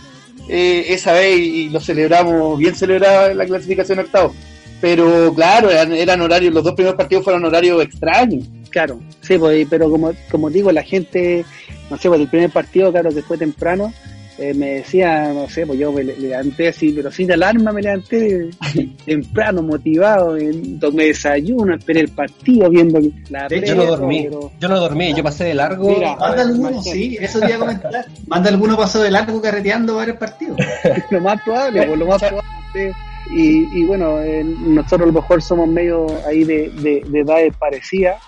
eh, 0.49 0.87
esa 0.89 1.13
vez 1.13 1.37
y 1.37 1.69
lo 1.69 1.81
celebramos, 1.81 2.59
bien 2.59 2.75
celebrada 2.75 3.35
la 3.35 3.45
clasificación 3.45 3.99
octavo 3.99 4.35
pero 4.81 5.33
claro, 5.35 5.71
eran, 5.71 6.21
horarios, 6.21 6.53
los 6.53 6.65
dos 6.65 6.75
primeros 6.75 6.97
partidos 6.97 7.25
fueron 7.25 7.45
horarios 7.45 7.83
extraños. 7.83 8.45
Claro, 8.71 9.01
sí, 9.23 9.39
pues, 9.39 9.67
pero 9.71 9.91
como, 9.91 10.13
como 10.31 10.51
digo, 10.51 10.71
la 10.71 10.83
gente, 10.83 11.45
no 11.91 11.97
sé, 11.97 12.09
pues 12.09 12.21
el 12.21 12.29
primer 12.29 12.51
partido, 12.51 12.93
claro, 12.93 13.11
que 13.11 13.23
fue 13.23 13.39
temprano, 13.39 13.93
eh, 14.39 14.53
me 14.53 14.75
decía, 14.75 15.33
no 15.33 15.49
sé, 15.49 15.67
pues 15.67 15.79
yo 15.79 15.91
me 15.91 16.05
levanté 16.05 16.69
así, 16.69 16.93
pero 16.93 17.11
sin 17.11 17.33
alarma 17.33 17.73
me 17.73 17.81
levanté 17.81 18.51
temprano, 19.07 19.63
motivado, 19.63 20.37
tomé 20.79 21.05
desayuno, 21.07 21.75
esperé 21.75 22.01
el 22.01 22.09
partido 22.09 22.69
viendo 22.69 23.01
la 23.31 23.49
De 23.49 23.57
hecho, 23.57 23.69
yo 23.69 23.77
no 23.77 23.87
dormí, 23.87 24.29
yo 24.61 24.69
no 24.69 24.79
dormí, 24.79 25.15
yo 25.15 25.23
pasé 25.23 25.45
de 25.45 25.55
largo. 25.55 25.89
Mira, 25.89 26.17
manda 26.17 26.43
alguno, 26.43 26.83
sí, 26.83 27.17
eso 27.19 27.41
te 27.41 27.47
iba 27.47 27.57
a 27.57 27.61
comentar. 27.61 28.07
Manda 28.27 28.51
alguno 28.51 28.77
pasó 28.77 29.03
de 29.03 29.11
largo 29.11 29.41
carreteando 29.41 29.97
varios 29.97 30.19
partidos. 30.19 30.59
lo 31.11 31.21
más 31.23 31.41
probable, 31.43 31.87
pues, 31.87 31.99
lo 31.99 32.07
más 32.07 32.23
probable. 32.23 32.93
Y, 33.31 33.85
bueno, 33.85 34.21
eh, 34.23 34.45
nosotros 34.45 35.03
a 35.03 35.07
lo 35.07 35.13
mejor 35.13 35.43
somos 35.43 35.69
medio 35.69 36.07
ahí 36.27 36.45
de, 36.45 36.71
de, 36.71 37.03
de 37.07 37.21
edades 37.21 37.55
parecidas, 37.57 38.23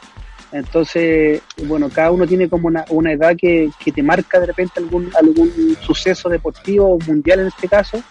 entonces, 0.51 1.43
bueno, 1.67 1.91
cada 1.91 2.11
uno 2.11 2.27
tiene 2.27 2.49
como 2.49 2.69
una, 2.69 2.85
una 2.89 3.13
edad 3.13 3.37
que, 3.37 3.71
que, 3.79 3.93
te 3.93 4.03
marca 4.03 4.41
de 4.41 4.47
repente 4.47 4.81
algún, 4.81 5.11
algún 5.19 5.77
suceso 5.81 6.29
deportivo, 6.29 6.99
mundial 7.07 7.41
en 7.41 7.49
este 7.49 7.69
caso. 7.69 8.03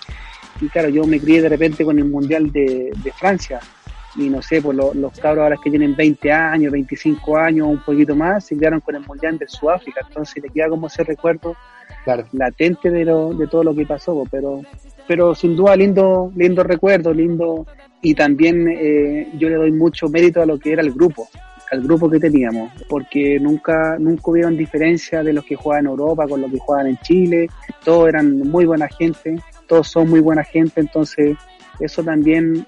Y 0.61 0.67
claro, 0.67 0.89
yo 0.89 1.05
me 1.05 1.19
crié 1.19 1.41
de 1.41 1.49
repente 1.49 1.83
con 1.83 1.97
el 1.97 2.05
mundial 2.05 2.51
de, 2.51 2.91
de 3.03 3.11
Francia. 3.13 3.59
Y 4.15 4.29
no 4.29 4.41
sé, 4.41 4.61
pues 4.61 4.77
los 4.77 5.19
cabros 5.19 5.43
ahora 5.43 5.57
que 5.63 5.69
tienen 5.69 5.95
20 5.95 6.31
años, 6.31 6.71
25 6.71 7.37
años, 7.37 7.67
un 7.67 7.83
poquito 7.83 8.15
más, 8.15 8.45
se 8.45 8.57
quedaron 8.57 8.81
con 8.81 8.95
el 8.95 9.05
mundial 9.05 9.37
de 9.37 9.47
Sudáfrica. 9.47 10.01
Entonces 10.07 10.41
le 10.41 10.49
queda 10.49 10.69
como 10.69 10.87
ese 10.87 11.03
recuerdo 11.03 11.55
latente 12.33 12.89
de, 12.89 13.05
lo, 13.05 13.33
de 13.33 13.47
todo 13.47 13.63
lo 13.63 13.75
que 13.75 13.85
pasó. 13.85 14.23
Pero 14.29 14.61
pero 15.07 15.33
sin 15.33 15.55
duda 15.55 15.75
lindo, 15.75 16.31
lindo 16.35 16.63
recuerdo, 16.63 17.13
lindo, 17.13 17.65
y 18.01 18.13
también 18.13 18.67
eh, 18.69 19.27
yo 19.37 19.49
le 19.49 19.55
doy 19.55 19.71
mucho 19.71 20.09
mérito 20.09 20.41
a 20.41 20.45
lo 20.45 20.59
que 20.59 20.73
era 20.73 20.81
el 20.81 20.91
grupo, 20.91 21.27
al 21.71 21.81
grupo 21.81 22.09
que 22.09 22.19
teníamos, 22.19 22.71
porque 22.89 23.39
nunca, 23.39 23.97
nunca 23.99 24.31
hubieron 24.31 24.57
diferencia 24.57 25.23
de 25.23 25.33
los 25.33 25.43
que 25.45 25.55
jugaban 25.55 25.85
en 25.85 25.91
Europa 25.91 26.27
con 26.27 26.41
los 26.41 26.51
que 26.51 26.59
jugaban 26.59 26.87
en 26.87 26.97
Chile, 26.97 27.47
todos 27.83 28.09
eran 28.09 28.37
muy 28.39 28.65
buena 28.65 28.87
gente, 28.87 29.41
todos 29.67 29.87
son 29.87 30.09
muy 30.09 30.19
buena 30.19 30.43
gente, 30.43 30.81
entonces 30.81 31.37
eso 31.79 32.03
también, 32.03 32.65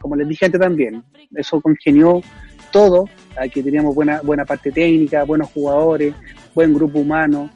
como 0.00 0.16
les 0.16 0.28
dije 0.28 0.46
antes 0.46 0.60
también, 0.60 1.02
eso 1.34 1.60
congenió 1.60 2.20
todo, 2.70 3.08
que 3.52 3.62
teníamos 3.62 3.94
buena, 3.94 4.20
buena 4.22 4.44
parte 4.44 4.72
técnica, 4.72 5.24
buenos 5.24 5.50
jugadores, 5.50 6.14
buen 6.54 6.74
grupo 6.74 7.00
humano, 7.00 7.50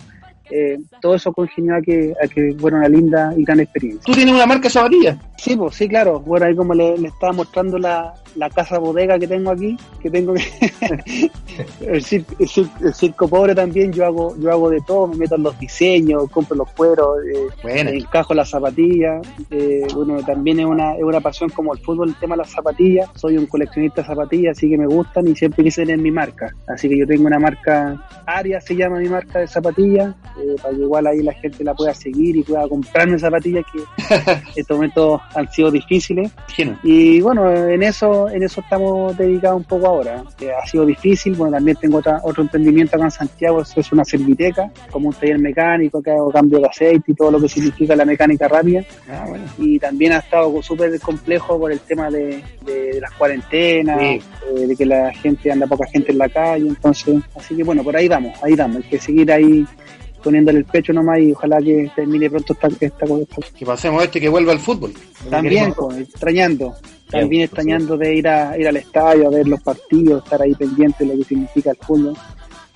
eh, 0.51 0.79
todo 1.01 1.15
eso 1.15 1.33
congenió 1.33 1.77
a 1.77 1.81
que, 1.81 2.15
a 2.23 2.29
que 2.29 2.55
fuera 2.59 2.79
una 2.79 2.89
linda 2.89 3.33
y 3.37 3.45
gran 3.45 3.61
experiencia. 3.61 4.03
¿Tú 4.05 4.13
tienes 4.13 4.35
una 4.35 4.47
marca 4.47 4.71
zapatilla? 4.71 5.19
Sí, 5.37 5.57
pues 5.57 5.75
sí, 5.75 5.89
claro. 5.89 6.21
Bueno, 6.21 6.47
ahí 6.47 6.55
como 6.55 6.75
le, 6.75 6.97
le 6.99 7.09
estaba 7.09 7.33
mostrando 7.33 7.79
la, 7.79 8.15
la 8.37 8.51
casa 8.51 8.79
bodega 8.79 9.19
que 9.19 9.27
tengo 9.27 9.51
aquí, 9.51 9.77
que 10.01 10.11
tengo 10.11 10.35
el, 11.81 12.03
circo, 12.03 13.29
pobre 13.29 13.55
también, 13.55 13.93
yo 13.93 14.05
hago 14.05 14.37
yo 14.39 14.51
hago 14.53 14.71
de 14.71 14.81
todo, 14.87 15.09
me 15.09 15.17
meto 15.17 15.37
en 15.37 15.43
los 15.43 15.59
diseños, 15.59 16.31
compro 16.31 16.57
los 16.57 16.71
cueros, 16.73 17.19
eh, 17.25 17.49
encajo 17.65 18.35
las 18.35 18.51
zapatillas, 18.51 19.27
eh, 19.51 19.87
bueno, 19.95 20.23
también 20.23 20.61
es 20.61 20.67
una, 20.67 20.95
es 20.95 21.03
una 21.03 21.21
pasión 21.21 21.51
como 21.51 21.73
el 21.73 21.81
fútbol, 21.81 22.11
el 22.11 22.15
tema 22.17 22.37
de 22.37 22.43
las 22.43 22.51
zapatillas, 22.51 23.09
soy 23.15 23.39
un 23.39 23.47
coleccionista 23.47 24.03
de 24.03 24.09
zapatillas, 24.09 24.57
así 24.57 24.69
que 24.69 24.79
me 24.79 24.87
gustan 24.87 25.27
y 25.29 25.35
siempre 25.35 25.65
quise 25.65 25.83
tener 25.83 25.99
mi 25.99 26.11
marca, 26.11 26.55
así 26.69 26.89
que 26.89 26.99
yo 26.99 27.07
tengo 27.07 27.27
una 27.27 27.39
marca, 27.39 28.07
Aria 28.27 28.61
se 28.61 28.77
llama 28.77 28.99
mi 28.99 29.09
marca 29.09 29.41
de 29.41 29.49
zapatillas, 29.49 30.15
eh, 30.41 30.57
para 30.63 30.75
que 30.75 30.83
igual 30.83 31.07
ahí 31.07 31.23
la 31.23 31.33
gente 31.35 31.65
la 31.65 31.75
pueda 31.75 31.95
seguir 31.95 32.37
y 32.37 32.43
pueda 32.43 32.69
comprarme 32.69 33.19
zapatillas 33.19 33.65
que 33.73 33.81
estos 34.61 34.77
momentos 34.77 35.21
han 35.35 35.51
sido 35.51 35.71
difíciles, 35.71 36.31
y 36.83 37.21
bueno, 37.21 37.53
en 37.55 37.83
eso 37.83 38.29
en 38.29 38.43
eso 38.43 38.61
estamos 38.61 39.17
dedicados 39.17 39.59
un 39.59 39.65
poco 39.65 39.87
ahora. 39.87 40.23
ha 40.23 40.67
sido 40.67 40.87
difícil, 40.87 41.35
bueno, 41.35 41.57
también 41.57 41.77
tengo 41.81 42.01
otro 42.23 42.43
emprendimiento 42.43 42.97
acá 42.97 43.05
en 43.05 43.11
Santiago, 43.11 43.63
es 43.63 43.93
una 43.93 44.05
serviteca, 44.05 44.71
como 44.91 45.09
un 45.09 45.15
taller 45.15 45.39
mecánico 45.39 46.03
que 46.03 46.11
hago 46.11 46.31
cambio 46.31 46.59
de 46.61 46.67
aceite 46.67 47.13
y 47.13 47.15
todo 47.15 47.31
lo 47.31 47.41
que 47.41 47.49
significa 47.49 47.97
la 47.97 48.05
mecánica 48.05 48.49
rápida. 48.49 48.83
Ah, 49.09 49.27
y 49.59 49.79
también 49.79 50.13
ha 50.13 50.19
estado 50.19 50.63
súper 50.63 50.99
complejo 51.01 51.59
por 51.59 51.73
el 51.73 51.81
tema 51.81 52.11
de, 52.11 52.43
las 53.01 53.13
cuarentenas, 53.13 54.01
eh, 54.01 54.21
de 54.67 54.77
que 54.77 54.87
la 54.87 55.13
gente 55.15 55.51
anda 55.51 55.67
poca 55.67 55.87
gente 55.87 56.13
en 56.13 56.19
la 56.19 56.29
calle, 56.29 56.69
entonces, 56.69 57.17
así 57.37 57.57
que 57.57 57.63
bueno, 57.63 57.83
por 57.83 57.97
ahí 57.97 58.09
vamos, 58.09 58.39
ahí 58.43 58.55
vamos, 58.55 58.77
hay 58.77 58.91
que 58.91 58.99
seguir 58.99 59.31
ahí 59.33 59.67
poniéndole 60.27 60.59
el 60.59 60.65
pecho 60.65 60.93
nomás 60.93 61.21
y 61.21 61.31
ojalá 61.31 61.59
que 61.59 61.89
termine 61.95 62.29
pronto 62.29 62.53
esta, 62.53 62.67
esta, 62.81 63.07
Que 63.57 63.65
pasemos 63.65 64.03
este 64.03 64.21
que 64.21 64.29
vuelva 64.29 64.51
al 64.51 64.59
fútbol. 64.59 64.93
También, 65.31 65.73
extrañando. 66.01 66.75
También 67.09 67.45
extrañando 67.45 67.97
de 67.97 68.17
ir 68.17 68.27
a 68.27 68.59
ir 68.59 68.67
al 68.67 68.77
estadio 68.77 69.29
a 69.29 69.31
ver 69.31 69.47
los 69.47 69.63
partidos, 69.63 70.25
estar 70.25 70.43
ahí 70.43 70.53
pendiente 70.55 71.05
de 71.05 71.13
lo 71.13 71.19
que 71.19 71.29
significa 71.29 71.71
el 71.71 71.77
fútbol. 71.77 72.17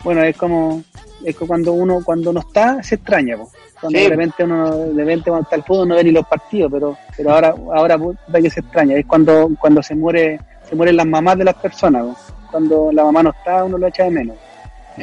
Bueno, 0.04 0.22
es 0.22 0.36
como 0.36 0.84
es 1.24 1.34
como 1.34 1.48
cuando 1.48 1.72
uno 1.72 1.98
cuando 2.04 2.32
no 2.32 2.38
está 2.38 2.84
se 2.84 2.94
extraña, 2.94 3.36
cuando 3.80 3.98
de 3.98 4.08
repente 4.08 4.44
uno 4.44 4.70
de 4.70 5.04
repente 5.04 5.30
cuando 5.30 5.42
está 5.42 5.56
el 5.56 5.64
fútbol 5.64 5.88
no 5.88 5.96
ve 5.96 6.04
ni 6.04 6.12
los 6.12 6.26
partidos, 6.28 6.70
pero 6.70 6.96
pero 7.16 7.32
ahora 7.32 7.52
ahora 7.74 7.98
que 8.32 8.50
se 8.50 8.60
extraña, 8.60 8.96
es 8.96 9.06
cuando 9.06 9.50
cuando 9.60 9.82
se 9.82 9.96
muere 9.96 10.38
se 10.68 10.76
mueren 10.76 10.96
las 10.96 11.06
mamás 11.06 11.36
de 11.36 11.44
las 11.46 11.56
personas, 11.56 12.16
cuando 12.48 12.92
la 12.92 13.02
mamá 13.02 13.24
no 13.24 13.30
está 13.30 13.64
uno 13.64 13.76
lo 13.76 13.88
echa 13.88 14.04
de 14.04 14.10
menos. 14.10 14.36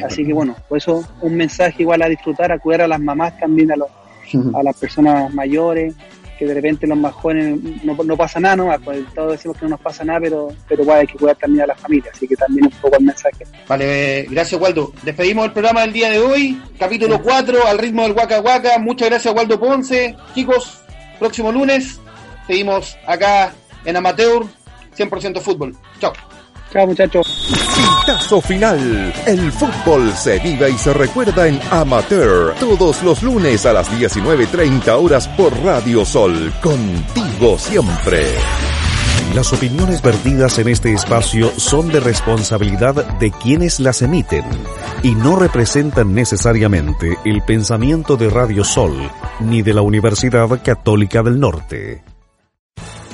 Así 0.04 0.24
que 0.24 0.32
bueno, 0.32 0.56
por 0.68 0.78
eso 0.78 1.04
un 1.22 1.36
mensaje 1.36 1.82
igual 1.82 2.02
a 2.02 2.08
disfrutar, 2.08 2.52
a 2.52 2.58
cuidar 2.58 2.82
a 2.82 2.88
las 2.88 3.00
mamás 3.00 3.38
también, 3.38 3.72
a, 3.72 3.76
los, 3.76 3.88
a 4.54 4.62
las 4.62 4.76
personas 4.76 5.32
mayores, 5.32 5.94
que 6.38 6.46
de 6.46 6.54
repente 6.54 6.86
los 6.86 6.96
más 6.96 7.12
jóvenes 7.14 7.58
no, 7.82 7.94
no 7.94 8.16
pasa 8.16 8.38
nada, 8.38 8.56
¿no? 8.56 8.70
Pues 8.84 9.00
todos 9.12 9.32
decimos 9.32 9.56
que 9.56 9.64
no 9.64 9.70
nos 9.70 9.80
pasa 9.80 10.04
nada, 10.04 10.20
pero, 10.20 10.48
pero 10.68 10.82
igual 10.82 11.00
hay 11.00 11.06
que 11.06 11.18
cuidar 11.18 11.36
también 11.36 11.64
a 11.64 11.66
la 11.66 11.74
familia, 11.74 12.12
así 12.14 12.28
que 12.28 12.36
también 12.36 12.66
un 12.66 12.72
poco 12.80 12.96
el 12.96 13.04
mensaje. 13.04 13.44
Vale, 13.66 14.26
gracias 14.30 14.60
Waldo. 14.60 14.92
Despedimos 15.02 15.46
el 15.46 15.52
programa 15.52 15.80
del 15.80 15.92
día 15.92 16.10
de 16.10 16.20
hoy, 16.20 16.62
capítulo 16.78 17.20
4, 17.20 17.66
al 17.66 17.78
ritmo 17.78 18.02
del 18.04 18.12
Waka 18.12 18.40
Waka. 18.40 18.78
Muchas 18.78 19.08
gracias 19.08 19.34
Waldo 19.34 19.58
Ponce. 19.58 20.16
Chicos, 20.34 20.80
próximo 21.18 21.50
lunes 21.50 22.00
seguimos 22.46 22.96
acá 23.06 23.52
en 23.84 23.96
Amateur 23.96 24.44
100% 24.96 25.40
Fútbol. 25.40 25.76
Chao. 26.00 26.12
Chao 26.72 26.86
muchachos. 26.86 27.26
Pitazo 27.74 28.40
final. 28.40 29.12
El 29.26 29.52
fútbol 29.52 30.12
se 30.12 30.38
vive 30.40 30.70
y 30.70 30.78
se 30.78 30.92
recuerda 30.92 31.48
en 31.48 31.60
Amateur 31.70 32.54
todos 32.60 33.02
los 33.02 33.22
lunes 33.22 33.64
a 33.64 33.72
las 33.72 33.90
19.30 33.90 34.88
horas 34.90 35.28
por 35.28 35.56
Radio 35.62 36.04
Sol. 36.04 36.52
Contigo 36.62 37.58
siempre. 37.58 38.26
Las 39.34 39.52
opiniones 39.52 40.02
vertidas 40.02 40.58
en 40.58 40.68
este 40.68 40.92
espacio 40.92 41.52
son 41.56 41.88
de 41.88 42.00
responsabilidad 42.00 43.18
de 43.18 43.30
quienes 43.30 43.78
las 43.78 44.00
emiten 44.02 44.44
y 45.02 45.14
no 45.14 45.36
representan 45.36 46.14
necesariamente 46.14 47.18
el 47.24 47.42
pensamiento 47.42 48.16
de 48.16 48.30
Radio 48.30 48.64
Sol 48.64 48.94
ni 49.40 49.62
de 49.62 49.74
la 49.74 49.82
Universidad 49.82 50.48
Católica 50.62 51.22
del 51.22 51.38
Norte. 51.38 52.02